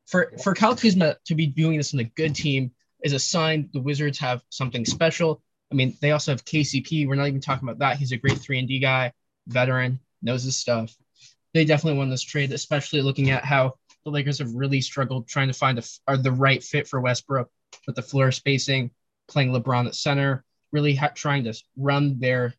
[0.07, 2.72] For for Kyle Kuzma to be doing this in a good team
[3.03, 5.42] is a sign the Wizards have something special.
[5.72, 7.07] I mean, they also have KCP.
[7.07, 7.96] We're not even talking about that.
[7.96, 9.12] He's a great three and D guy,
[9.51, 10.95] veteran, knows his stuff.
[11.53, 15.49] They definitely won this trade, especially looking at how the Lakers have really struggled trying
[15.49, 17.51] to find a, are the right fit for Westbrook
[17.87, 18.91] with the floor spacing,
[19.29, 22.55] playing LeBron at center, really ha- trying to run their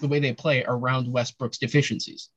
[0.00, 2.28] the way they play around Westbrook's deficiencies.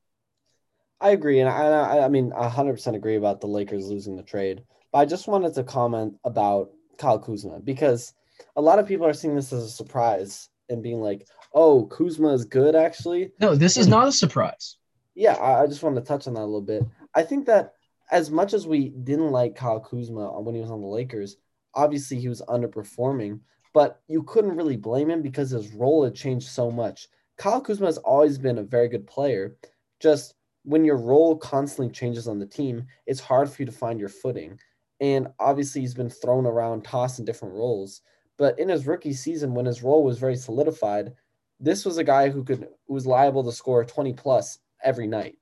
[1.00, 4.22] I agree, and I, I, mean, I hundred percent agree about the Lakers losing the
[4.22, 4.62] trade.
[4.92, 8.14] But I just wanted to comment about Kyle Kuzma because
[8.56, 12.32] a lot of people are seeing this as a surprise and being like, "Oh, Kuzma
[12.32, 13.92] is good." Actually, no, this is hmm.
[13.92, 14.76] not a surprise.
[15.14, 16.84] Yeah, I, I just wanted to touch on that a little bit.
[17.14, 17.74] I think that
[18.10, 21.36] as much as we didn't like Kyle Kuzma when he was on the Lakers,
[21.74, 23.40] obviously he was underperforming,
[23.74, 27.08] but you couldn't really blame him because his role had changed so much.
[27.36, 29.56] Kyle Kuzma has always been a very good player.
[30.00, 30.34] Just
[30.64, 34.08] when your role constantly changes on the team, it's hard for you to find your
[34.08, 34.58] footing.
[35.00, 38.00] And obviously, he's been thrown around, tossed in different roles.
[38.36, 41.12] But in his rookie season, when his role was very solidified,
[41.60, 45.38] this was a guy who could who was liable to score 20 plus every night.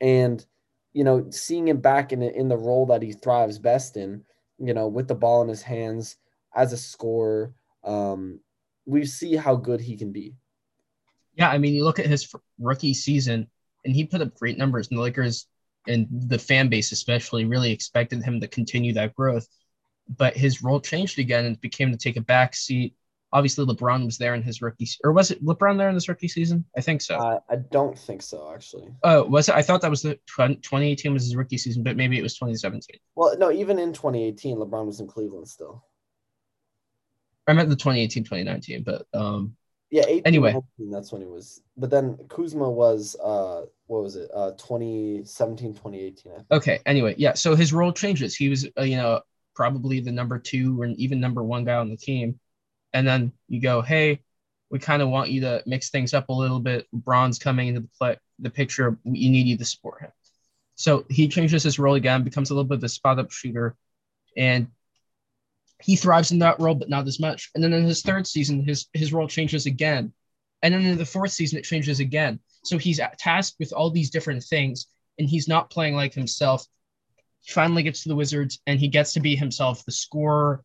[0.00, 0.44] And
[0.92, 4.24] you know, seeing him back in in the role that he thrives best in,
[4.58, 6.16] you know, with the ball in his hands
[6.54, 7.52] as a scorer,
[7.84, 8.40] um,
[8.86, 10.34] we see how good he can be.
[11.34, 13.46] Yeah, I mean, you look at his rookie season,
[13.84, 14.88] and he put up great numbers.
[14.88, 15.46] And the Lakers
[15.86, 19.46] and the fan base, especially, really expected him to continue that growth.
[20.16, 22.94] But his role changed again and became to take a back seat
[23.36, 26.26] obviously LeBron was there in his rookie, or was it LeBron there in his rookie
[26.26, 26.64] season?
[26.74, 27.16] I think so.
[27.16, 28.88] Uh, I don't think so, actually.
[29.02, 29.54] Oh, was it?
[29.54, 32.98] I thought that was the 2018 was his rookie season, but maybe it was 2017.
[33.14, 35.84] Well, no, even in 2018, LeBron was in Cleveland still.
[37.46, 39.54] I meant the 2018, 2019, but um.
[39.90, 41.60] Yeah, 18, anyway, 19, that's when he was.
[41.76, 44.28] But then Kuzma was uh what was it?
[44.34, 46.32] Uh 2017, 2018.
[46.50, 48.34] Okay, anyway, yeah, so his role changes.
[48.34, 49.20] He was uh, you know,
[49.54, 52.40] probably the number 2 or even number 1 guy on the team
[52.96, 54.22] and then you go, hey,
[54.70, 56.86] we kind of want you to mix things up a little bit.
[56.94, 58.98] Bron's coming into the play, the picture.
[59.04, 60.12] You need you to support him.
[60.76, 63.76] So he changes his role again, becomes a little bit of a spot up shooter,
[64.34, 64.68] and
[65.82, 67.50] he thrives in that role, but not as much.
[67.54, 70.14] And then in his third season, his his role changes again,
[70.62, 72.40] and then in the fourth season, it changes again.
[72.64, 74.86] So he's tasked with all these different things,
[75.18, 76.66] and he's not playing like himself.
[77.42, 80.64] He finally gets to the Wizards, and he gets to be himself, the scorer.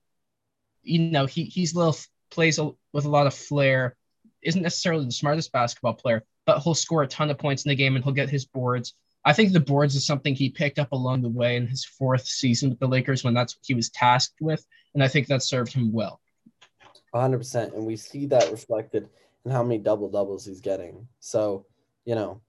[0.82, 1.98] You know, he he's a little
[2.32, 3.96] plays a, with a lot of flair,
[4.42, 7.76] isn't necessarily the smartest basketball player, but he'll score a ton of points in the
[7.76, 8.94] game and he'll get his boards.
[9.24, 12.26] I think the boards is something he picked up along the way in his fourth
[12.26, 14.66] season with the Lakers when that's what he was tasked with.
[14.94, 16.20] And I think that served him well.
[17.14, 17.76] 100%.
[17.76, 19.10] And we see that reflected
[19.46, 21.08] in how many double doubles he's getting.
[21.20, 21.66] So,
[22.06, 22.42] you know,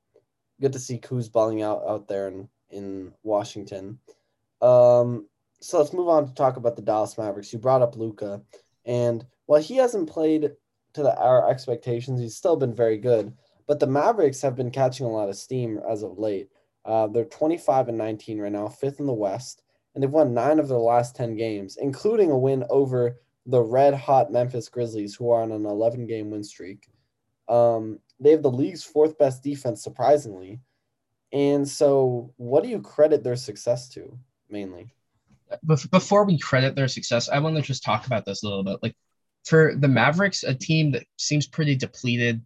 [0.60, 3.98] good to see Kuz balling out out there in, in Washington.
[4.62, 5.26] Um,
[5.60, 7.52] so let's move on to talk about the Dallas Mavericks.
[7.52, 8.42] You brought up Luka,
[8.84, 10.52] And while he hasn't played
[10.94, 13.32] to the, our expectations, he's still been very good.
[13.66, 16.48] But the Mavericks have been catching a lot of steam as of late.
[16.84, 19.62] Uh, they're 25 and 19 right now, fifth in the West,
[19.94, 23.94] and they've won nine of their last 10 games, including a win over the red
[23.94, 26.88] hot Memphis Grizzlies, who are on an 11 game win streak.
[27.48, 30.60] Um, they have the league's fourth best defense, surprisingly.
[31.32, 34.92] And so, what do you credit their success to mainly?
[35.66, 38.78] before we credit their success, I want to just talk about this a little bit.
[38.82, 38.96] Like
[39.44, 42.40] for the Mavericks, a team that seems pretty depleted.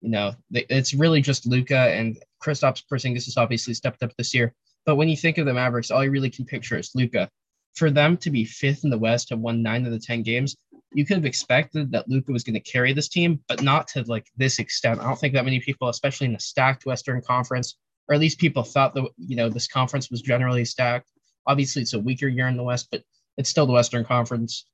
[0.00, 4.52] You know, it's really just Luka and Kristaps Porzingis has obviously stepped up this year.
[4.84, 7.28] But when you think of the Mavericks, all you really can picture is Luka.
[7.74, 10.56] For them to be fifth in the West, have won nine of the ten games,
[10.94, 14.04] you could have expected that Luka was going to carry this team, but not to
[14.06, 15.00] like this extent.
[15.00, 17.76] I don't think that many people, especially in the stacked Western Conference,
[18.08, 21.10] or at least people thought that you know this conference was generally stacked
[21.46, 23.02] Obviously, it's a weaker year in the West, but
[23.36, 24.66] it's still the Western Conference.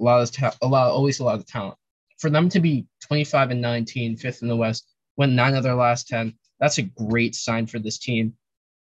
[0.00, 1.76] A lot of ta- a lot, always a lot of talent.
[2.18, 5.74] For them to be 25 and 19, fifth in the West, win nine of their
[5.74, 8.34] last 10, that's a great sign for this team.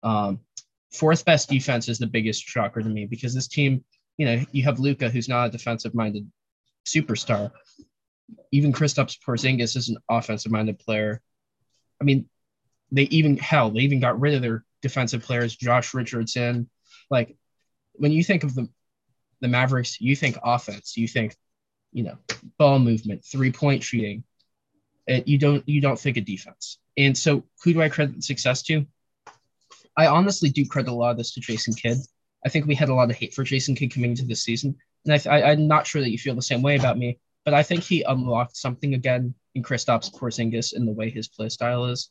[0.04, 0.40] Um,
[0.92, 3.84] fourth best defense is the biggest shocker to me because this team,
[4.18, 6.30] you know, you have Luka, who's not a defensive minded
[6.88, 7.52] superstar.
[8.52, 11.22] Even Kristaps Porzingis is an offensive minded player.
[12.02, 12.30] I mean,
[12.92, 16.70] they even hell, they even got rid of their defensive players, Josh Richardson,
[17.10, 17.36] like
[17.94, 18.70] when you think of the
[19.42, 21.36] the Mavericks, you think offense, you think,
[21.92, 22.18] you know,
[22.58, 24.24] ball movement, three point shooting.
[25.06, 26.80] It, you don't you don't think of defense.
[26.98, 28.86] And so, who do I credit success to?
[29.96, 31.98] I honestly do credit a lot of this to Jason Kidd.
[32.46, 34.76] I think we had a lot of hate for Jason Kidd coming into this season,
[35.06, 37.20] and I, I, am not sure that you feel the same way about me.
[37.46, 41.48] But I think he unlocked something again in Kristaps Porzingis in the way his play
[41.48, 42.10] style is.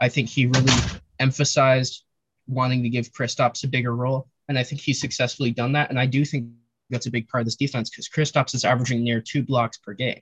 [0.00, 0.72] I think he really
[1.18, 2.04] emphasized
[2.46, 4.28] wanting to give Kristaps a bigger role.
[4.48, 5.90] And I think he's successfully done that.
[5.90, 6.50] And I do think
[6.90, 9.92] that's a big part of this defense because Kristaps is averaging near two blocks per
[9.92, 10.20] game.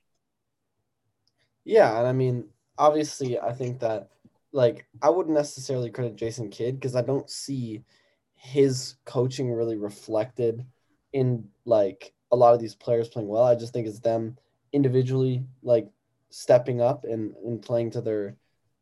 [1.64, 2.44] Yeah, and I mean,
[2.78, 4.10] obviously, I think that
[4.52, 7.82] like I wouldn't necessarily credit Jason Kidd because I don't see
[8.36, 10.64] his coaching really reflected
[11.12, 13.44] in like a lot of these players playing well.
[13.44, 14.36] I just think it's them
[14.72, 15.88] individually like
[16.30, 18.36] stepping up and, and playing to their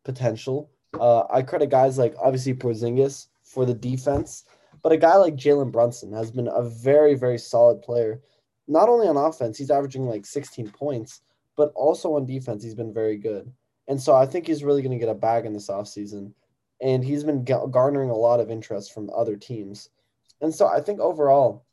[0.04, 0.70] potential.
[0.98, 4.44] Uh, I credit guys like obviously Porzingis for the defense,
[4.82, 8.20] but a guy like Jalen Brunson has been a very, very solid player.
[8.68, 11.20] Not only on offense, he's averaging like 16 points,
[11.56, 13.52] but also on defense, he's been very good.
[13.88, 16.32] And so I think he's really going to get a bag in this offseason.
[16.80, 19.88] And he's been garnering a lot of interest from other teams.
[20.40, 21.64] And so I think overall,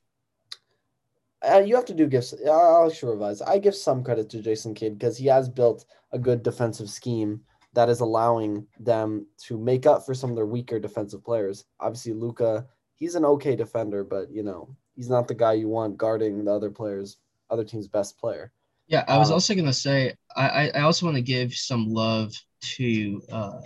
[1.47, 2.33] uh, you have to do gifts.
[2.47, 3.41] I'll should revise.
[3.41, 7.41] I give some credit to Jason Kidd because he has built a good defensive scheme
[7.73, 11.65] that is allowing them to make up for some of their weaker defensive players.
[11.79, 12.67] Obviously, Luka,
[12.99, 16.51] he's an okay defender, but you know he's not the guy you want guarding the
[16.51, 17.17] other players,
[17.49, 18.51] other team's best player.
[18.87, 22.33] Yeah, I was um, also gonna say I I also want to give some love
[22.75, 23.61] to uh,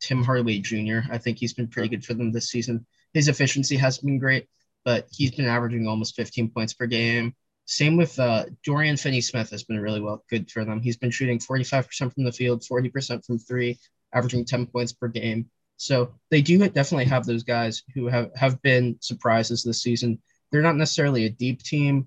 [0.00, 1.00] Tim Hardaway Jr.
[1.10, 2.86] I think he's been pretty good for them this season.
[3.12, 4.48] His efficiency has been great
[4.84, 7.34] but he's been averaging almost 15 points per game.
[7.66, 10.82] Same with uh, Dorian Finney-Smith has been really well good for them.
[10.82, 13.78] He's been shooting 45% from the field, 40% from three,
[14.12, 15.48] averaging 10 points per game.
[15.76, 20.20] So they do definitely have those guys who have, have been surprises this season.
[20.50, 22.06] They're not necessarily a deep team,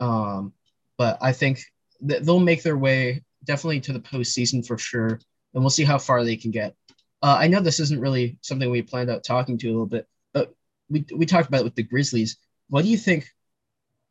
[0.00, 0.52] um,
[0.98, 1.62] but I think
[2.02, 5.20] that they'll make their way definitely to the postseason for sure.
[5.54, 6.74] And we'll see how far they can get.
[7.22, 10.06] Uh, I know this isn't really something we planned out talking to a little bit,
[10.32, 10.54] but
[10.88, 12.38] we we talked about it with the Grizzlies.
[12.68, 13.28] What do you think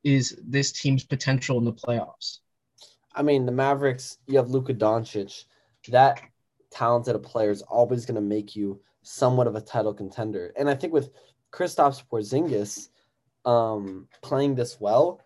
[0.04, 2.40] is this team's potential in the playoffs?
[3.14, 4.18] I mean, the Mavericks.
[4.28, 5.46] You have Luka Doncic.
[5.88, 6.22] That
[6.72, 10.53] talented a player is always going to make you somewhat of a title contender.
[10.57, 11.09] And I think with
[11.51, 12.89] Kristaps Porzingis
[13.45, 15.22] um, playing this well,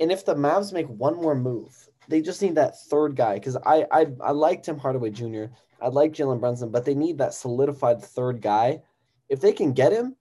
[0.00, 3.34] and if the Mavs make one more move, they just need that third guy.
[3.34, 5.46] Because I, I I like Tim Hardaway Jr.
[5.80, 8.82] I like Jalen Brunson, but they need that solidified third guy.
[9.28, 10.16] If they can get him,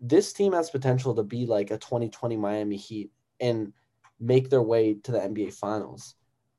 [0.00, 3.72] this team has potential to be like a 2020 Miami Heat and
[4.20, 6.14] make their way to the NBA Finals.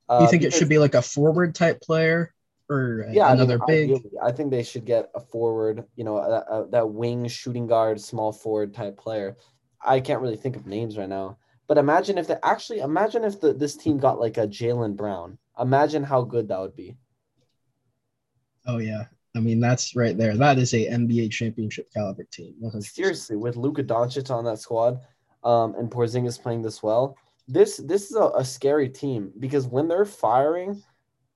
[0.08, 2.34] Uh, you think because, it should be like a forward type player
[2.70, 3.90] or yeah, another I mean, big?
[3.92, 7.68] Ideally, I think they should get a forward, you know, a, a, that wing shooting
[7.68, 9.38] guard, small forward type player.
[9.84, 13.40] I can't really think of names right now, but imagine if they actually imagine if
[13.42, 15.38] the, this team got like a Jaylen Brown.
[15.60, 16.96] Imagine how good that would be.
[18.66, 19.06] Oh yeah,
[19.36, 20.36] I mean, that's right there.
[20.38, 22.56] That is a NBA championship caliber team.
[22.62, 22.84] 100%.
[22.84, 25.00] Seriously, with Luka Doncic on that squad,
[25.44, 27.18] um, and Porzingis playing this well,
[27.48, 30.82] this this is a, a scary team because when they're firing,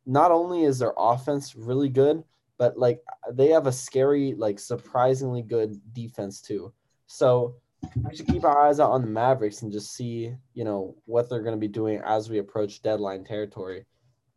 [0.06, 2.24] not only is their offense really good,
[2.58, 3.01] but like
[3.32, 6.74] they have a scary, like surprisingly good defense too.
[7.08, 7.56] So
[7.95, 11.30] we should keep our eyes out on the Mavericks and just see, you know, what
[11.30, 13.86] they're going to be doing as we approach deadline territory,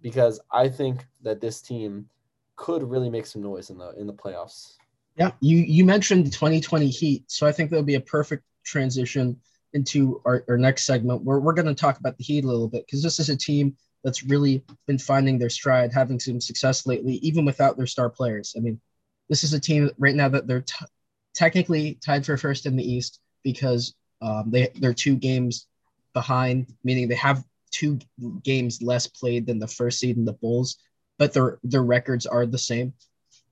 [0.03, 2.09] because I think that this team
[2.57, 4.75] could really make some noise in the in the playoffs.
[5.17, 9.39] Yeah, you you mentioned the 2020 Heat, so I think that'll be a perfect transition
[9.73, 12.69] into our, our next segment where we're going to talk about the Heat a little
[12.69, 16.87] bit because this is a team that's really been finding their stride, having some success
[16.87, 18.55] lately, even without their star players.
[18.57, 18.81] I mean,
[19.29, 20.87] this is a team right now that they're t-
[21.35, 25.67] technically tied for first in the East because um, they they're two games
[26.15, 27.99] behind, meaning they have two
[28.43, 30.79] games less played than the first seed in the Bulls
[31.19, 32.93] but their their records are the same.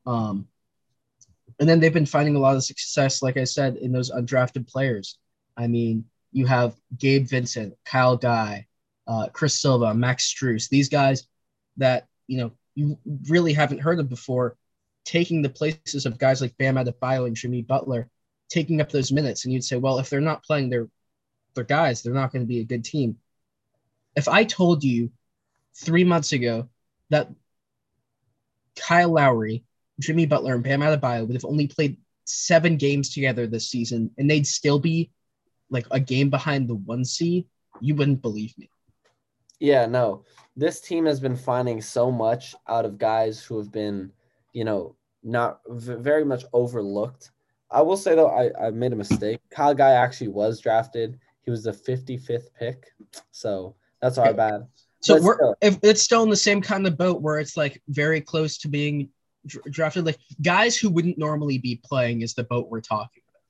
[0.06, 0.48] Um,
[1.60, 4.68] and then they've been finding a lot of success, like I said, in those undrafted
[4.68, 5.18] players.
[5.56, 8.66] I mean, you have Gabe Vincent, Kyle Guy,
[9.06, 11.26] uh, Chris Silva, Max Strus, these guys
[11.76, 12.98] that you know you
[13.28, 14.56] really haven't heard of before,
[15.04, 18.08] taking the places of guys like Bam Adebayo and Jimmy Butler,
[18.48, 19.44] taking up those minutes.
[19.44, 20.88] And you'd say, well, if they're not playing their
[21.54, 23.16] their guys, they're not going to be a good team.
[24.16, 25.10] If I told you
[25.76, 26.68] three months ago
[27.10, 27.30] that
[28.76, 29.64] Kyle Lowry,
[30.00, 34.28] Jimmy Butler, and Bam Adebayo would have only played seven games together this season, and
[34.28, 35.10] they'd still be
[35.70, 37.46] like a game behind the one seed,
[37.80, 38.70] you wouldn't believe me.
[39.64, 40.24] Yeah, no.
[40.56, 44.12] This team has been finding so much out of guys who have been,
[44.52, 47.30] you know, not v- very much overlooked.
[47.70, 49.40] I will say though, I, I made a mistake.
[49.50, 51.18] Kyle Guy actually was drafted.
[51.40, 52.92] He was the 55th pick.
[53.30, 54.66] So that's our bad.
[55.00, 55.54] So we're still.
[55.62, 58.68] if it's still in the same kind of boat where it's like very close to
[58.68, 59.08] being
[59.46, 63.42] drafted, like guys who wouldn't normally be playing is the boat we're talking about.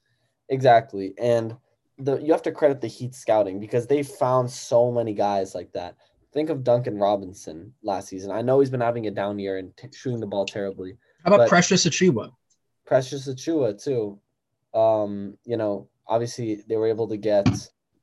[0.48, 1.56] Exactly, and
[1.98, 5.72] the you have to credit the Heat scouting because they found so many guys like
[5.72, 5.96] that.
[6.32, 8.32] Think of Duncan Robinson last season.
[8.32, 10.96] I know he's been having a down year and t- shooting the ball terribly.
[11.24, 12.32] How about Precious Achiuwa?
[12.84, 14.18] Precious Achiuwa too.
[14.74, 17.46] Um, you know, obviously they were able to get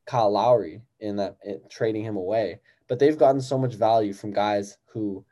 [0.05, 2.61] Kyle Lowry in that in trading him away
[2.91, 5.23] but they've gotten so much value from guys who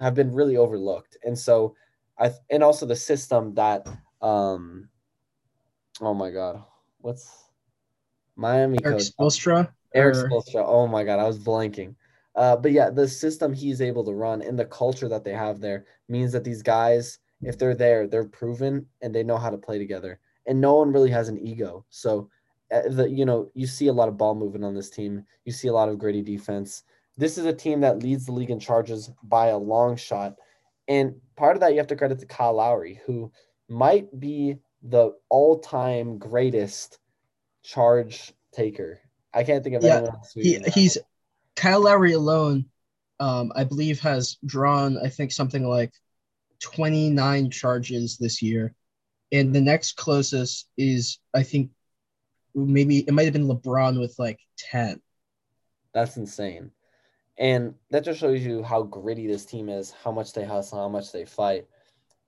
[0.00, 1.16] have been really overlooked.
[1.24, 1.74] And so
[2.18, 3.88] I and also the system that
[4.20, 4.90] um
[6.02, 6.62] oh my god,
[6.98, 7.46] what's
[8.36, 9.10] Miami Erik coach?
[9.12, 9.72] Spoelstra?
[9.94, 10.28] Erik or...
[10.28, 10.64] Spoelstra.
[10.66, 11.94] Oh my god, I was blanking.
[12.36, 15.60] Uh, but yeah, the system he's able to run and the culture that they have
[15.60, 19.56] there means that these guys if they're there, they're proven and they know how to
[19.56, 20.20] play together.
[20.46, 21.84] And no one really has an ego.
[21.90, 22.28] So,
[22.72, 25.24] uh, the you know, you see a lot of ball movement on this team.
[25.44, 26.82] You see a lot of gritty defense.
[27.16, 30.36] This is a team that leads the league in charges by a long shot.
[30.88, 33.30] And part of that you have to credit to Kyle Lowry, who
[33.68, 36.98] might be the all-time greatest
[37.62, 39.00] charge taker.
[39.32, 40.32] I can't think of Yeah, anyone else.
[40.34, 40.98] He, he's.
[41.56, 42.66] Kyle Lowry alone,
[43.18, 45.92] um, I believe, has drawn, I think, something like
[46.60, 48.74] 29 charges this year.
[49.32, 51.70] And the next closest is, I think,
[52.54, 55.00] maybe it might have been LeBron with like 10.
[55.92, 56.70] That's insane.
[57.38, 60.88] And that just shows you how gritty this team is, how much they hustle, how
[60.88, 61.66] much they fight.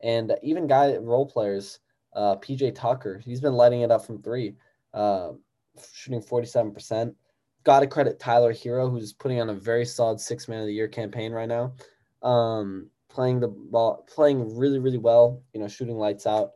[0.02, 1.80] And even guy role players,
[2.14, 4.56] uh, PJ Tucker, he's been lighting it up from three,
[4.94, 5.30] uh,
[5.92, 7.14] shooting 47%.
[7.64, 10.72] Got to credit Tyler Herro, who's putting on a very solid six man of the
[10.72, 11.74] year campaign right now.
[12.22, 16.52] Um, playing the ball, playing really, really well, you know, shooting lights out.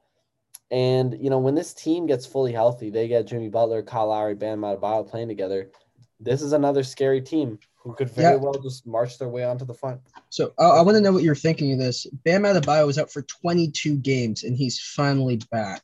[0.71, 4.35] And, you know, when this team gets fully healthy, they get Jimmy Butler, Kyle Lowry,
[4.35, 5.71] Bam Adebayo playing together.
[6.19, 8.41] This is another scary team who could very Yeah.
[8.41, 10.01] well just march their way onto the front.
[10.31, 12.07] So I, I want to know what you're thinking of this.
[12.25, 15.83] Bam Adebayo was out for 22 games and he's finally back.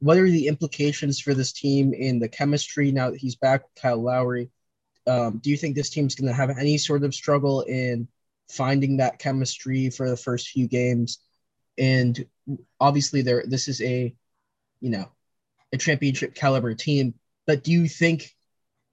[0.00, 3.82] What are the implications for this team in the chemistry now that he's back with
[3.82, 4.50] Kyle Lowry?
[5.06, 8.08] Um, do you think this team's going to have any sort of struggle in
[8.50, 11.18] finding that chemistry for the first few games?
[11.78, 12.26] And
[12.80, 14.14] obviously, there this is a,
[14.80, 15.08] you know,
[15.72, 17.14] a championship caliber team.
[17.46, 18.34] But do you think,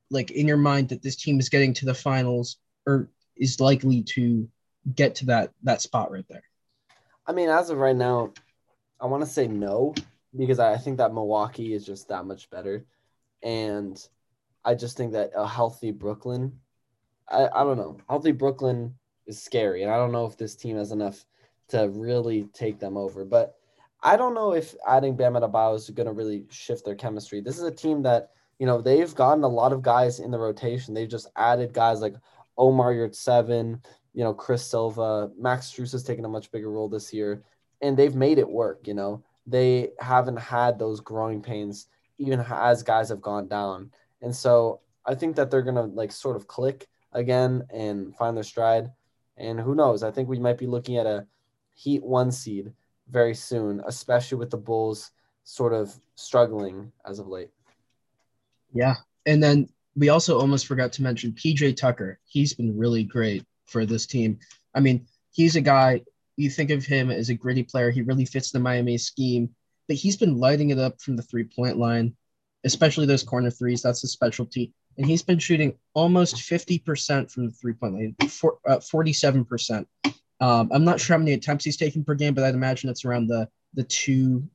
[0.09, 4.03] like in your mind, that this team is getting to the finals or is likely
[4.03, 4.47] to
[4.95, 6.43] get to that that spot right there.
[7.25, 8.33] I mean, as of right now,
[8.99, 9.95] I want to say no
[10.37, 12.85] because I think that Milwaukee is just that much better.
[13.41, 13.97] And
[14.65, 16.59] I just think that a healthy Brooklyn,
[17.29, 18.95] I, I don't know, healthy Brooklyn
[19.27, 19.83] is scary.
[19.83, 21.25] And I don't know if this team has enough
[21.69, 23.25] to really take them over.
[23.25, 23.55] But
[24.01, 27.41] I don't know if adding Bam Adebayo is going to really shift their chemistry.
[27.41, 30.39] This is a team that, you know, they've gotten a lot of guys in the
[30.39, 30.93] rotation.
[30.93, 32.15] They've just added guys like
[32.57, 37.13] Omer Yurtseven, you know, Chris Silva, Max Strus has taken a much bigger role this
[37.13, 37.43] year,
[37.81, 38.87] and they've made it work.
[38.87, 41.87] You know, they haven't had those growing pains
[42.17, 43.91] even as guys have gone down,
[44.21, 48.43] and so I think that they're gonna like sort of click again and find their
[48.43, 48.91] stride.
[49.37, 50.03] And who knows?
[50.03, 51.25] I think we might be looking at a
[51.75, 52.71] Heat one seed
[53.09, 55.11] very soon, especially with the Bulls
[55.43, 57.49] sort of struggling as of late.
[58.73, 58.95] Yeah.
[59.25, 62.19] And then we also almost forgot to mention PJ Tucker.
[62.25, 64.39] He's been really great for this team.
[64.75, 66.03] I mean, he's a guy,
[66.37, 67.91] you think of him as a gritty player.
[67.91, 69.49] He really fits the Miami scheme,
[69.87, 72.15] but he's been lighting it up from the three point line,
[72.63, 73.81] especially those corner threes.
[73.81, 74.73] That's his specialty.
[74.97, 79.85] And he's been shooting almost 50% from the three point line, for, uh, 47%.
[80.39, 83.05] Um, I'm not sure how many attempts he's taking per game, but I'd imagine it's
[83.05, 84.47] around the the two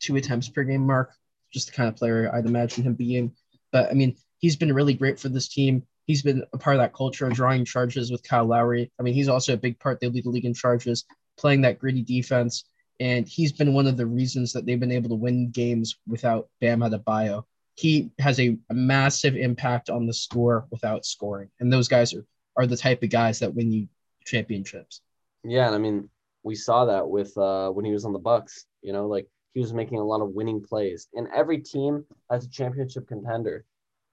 [0.00, 1.12] two attempts per game mark.
[1.52, 3.32] Just the kind of player I'd imagine him being.
[3.72, 5.86] But I mean, he's been really great for this team.
[6.08, 8.90] He's been a part of that culture of drawing charges with Kyle Lowry.
[8.98, 10.00] I mean, he's also a big part.
[10.00, 11.04] They lead the league in charges,
[11.36, 12.64] playing that gritty defense.
[12.98, 16.48] And he's been one of the reasons that they've been able to win games without
[16.60, 17.44] Bam Adebayo.
[17.74, 21.50] He has a, massive impact on the score without scoring.
[21.60, 22.24] And those guys are,
[22.56, 23.86] are the type of guys that win you
[24.24, 25.02] championships.
[25.44, 26.08] Yeah, and I mean,
[26.42, 28.66] we saw that with uh when he was on the Bucks.
[28.82, 32.46] You know, like he was making a lot of winning plays, and every team that's
[32.46, 33.64] a championship contender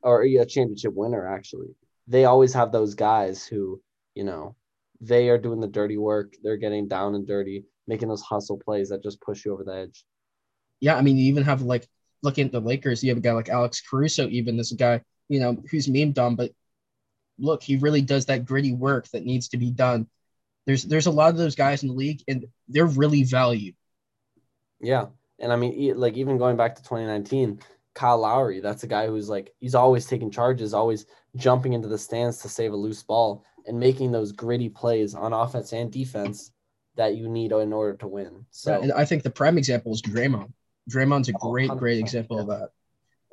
[0.01, 1.69] or a championship winner actually,
[2.07, 3.81] they always have those guys who,
[4.13, 4.55] you know,
[5.01, 6.35] they are doing the dirty work.
[6.41, 9.75] They're getting down and dirty, making those hustle plays that just push you over the
[9.75, 10.05] edge.
[10.79, 11.87] Yeah, I mean, you even have like
[12.21, 15.39] looking at the Lakers, you have a guy like Alex Caruso, even this guy, you
[15.39, 16.51] know, who's memed on, but
[17.37, 20.07] look, he really does that gritty work that needs to be done.
[20.65, 23.75] There's there's a lot of those guys in the league, and they're really valued.
[24.81, 25.07] Yeah,
[25.39, 27.59] and I mean, like even going back to 2019,
[27.93, 31.05] Kyle Lowry, that's a guy who's like he's always taking charges, always
[31.35, 35.33] jumping into the stands to save a loose ball and making those gritty plays on
[35.33, 36.51] offense and defense
[36.95, 38.45] that you need in order to win.
[38.51, 40.51] So and I think the prime example is Draymond.
[40.89, 42.69] Draymond's a Oh, great, great 100%, example of that.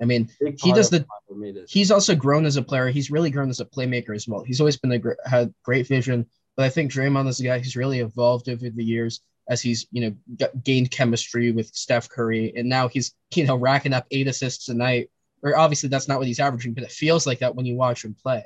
[0.00, 1.70] I mean, he does the what made it.
[1.70, 2.88] he's also grown as a player.
[2.88, 4.42] He's really grown as a playmaker as well.
[4.42, 6.26] He's always been a gr- had great vision,
[6.56, 9.86] but I think Draymond is a guy who's really evolved over the years as he's
[9.92, 14.26] you know gained chemistry with Steph Curry, and now he's you know racking up eight
[14.26, 15.10] assists a night.
[15.42, 18.04] Or obviously that's not what he's averaging, but it feels like that when you watch
[18.04, 18.44] him play.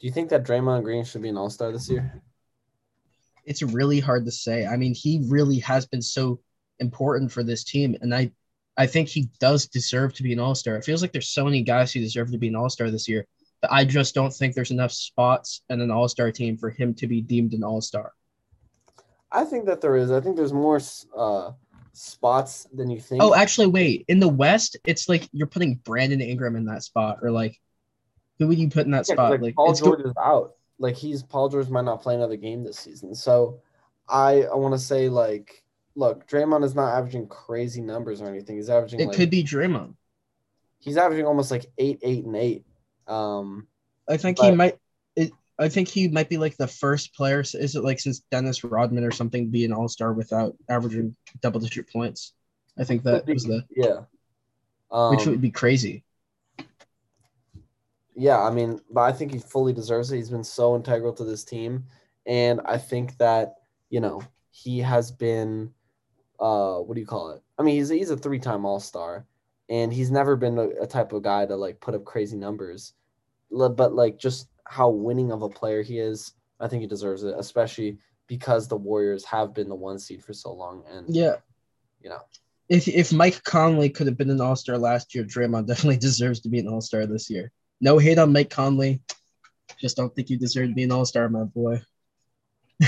[0.00, 2.22] Do you think that Draymond Green should be an All Star this year?
[3.44, 4.66] It's really hard to say.
[4.66, 6.40] I mean, he really has been so
[6.78, 8.30] important for this team, and I
[8.76, 10.76] I think he does deserve to be an All Star.
[10.76, 13.08] It feels like there's so many guys who deserve to be an All Star this
[13.08, 13.26] year.
[13.60, 16.94] But I just don't think there's enough spots in an All Star team for him
[16.94, 18.12] to be deemed an All Star.
[19.32, 20.12] I think that there is.
[20.12, 20.80] I think there's more
[21.16, 21.52] uh,
[21.98, 23.22] spots than you think.
[23.22, 24.04] Oh, actually, wait.
[24.08, 27.60] In the West, it's like you're putting Brandon Ingram in that spot, or like
[28.38, 29.32] who would you put in that Yeah, spot?
[29.32, 30.54] like, Like, Paul George is out.
[30.78, 33.14] Like he's Paul George might not play another game this season.
[33.14, 33.60] So
[34.08, 35.64] I I want to say like,
[35.96, 38.56] look, Draymond is not averaging crazy numbers or anything.
[38.56, 39.00] He's averaging.
[39.00, 39.94] it like, could be Draymond.
[40.78, 42.64] He's averaging almost like eight, eight, and eight.
[43.08, 43.66] Um,
[44.08, 44.78] I think he might.
[45.58, 47.40] I think he might be like the first player.
[47.40, 51.16] Is it like since Dennis Rodman or something to be an All Star without averaging
[51.40, 52.32] double digit points?
[52.78, 54.00] I think that be- was the yeah.
[54.90, 56.04] Um, which would be crazy.
[58.14, 60.16] Yeah, I mean, but I think he fully deserves it.
[60.16, 61.84] He's been so integral to this team,
[62.26, 63.56] and I think that
[63.90, 65.72] you know he has been,
[66.40, 67.42] uh, what do you call it?
[67.58, 69.26] I mean, he's he's a three time All Star,
[69.68, 72.94] and he's never been a, a type of guy to like put up crazy numbers,
[73.50, 77.34] but like just how winning of a player he is, I think he deserves it,
[77.38, 81.36] especially because the Warriors have been the one seed for so long, and Yeah.
[82.02, 82.20] you know,
[82.68, 86.40] If if Mike Conley could have been an All Star last year, Draymond definitely deserves
[86.40, 87.50] to be an All Star this year.
[87.80, 89.00] No hate on Mike Conley.
[89.80, 91.80] Just don't think you deserve to be an All Star, my boy.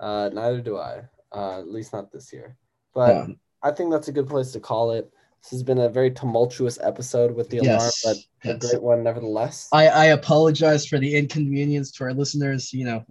[0.00, 2.56] uh, neither do I, uh, at least not this year,
[2.94, 3.08] but.
[3.14, 3.26] Yeah.
[3.62, 5.10] I think that's a good place to call it.
[5.46, 9.04] This has been a very tumultuous episode with the alarm, Yes, but a great one
[9.04, 9.68] nevertheless.
[9.72, 12.72] I, I apologize for the inconvenience to our listeners.
[12.72, 13.06] You know,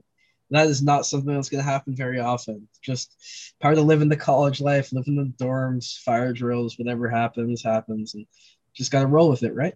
[0.50, 2.68] that is not something that's going to happen very often.
[2.82, 3.16] Just
[3.62, 8.16] part of living the college life, living in the dorms, fire drills, whatever happens, happens.
[8.16, 8.26] And
[8.74, 9.76] just got to roll with it, right?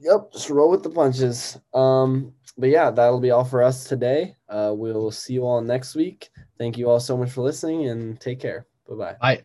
[0.00, 1.60] Yep, just roll with the punches.
[1.72, 4.34] Um, but yeah, that'll be all for us today.
[4.48, 6.30] Uh, we'll see you all next week.
[6.58, 8.66] Thank you all so much for listening and take care.
[8.88, 9.16] Bye bye.
[9.20, 9.44] Bye.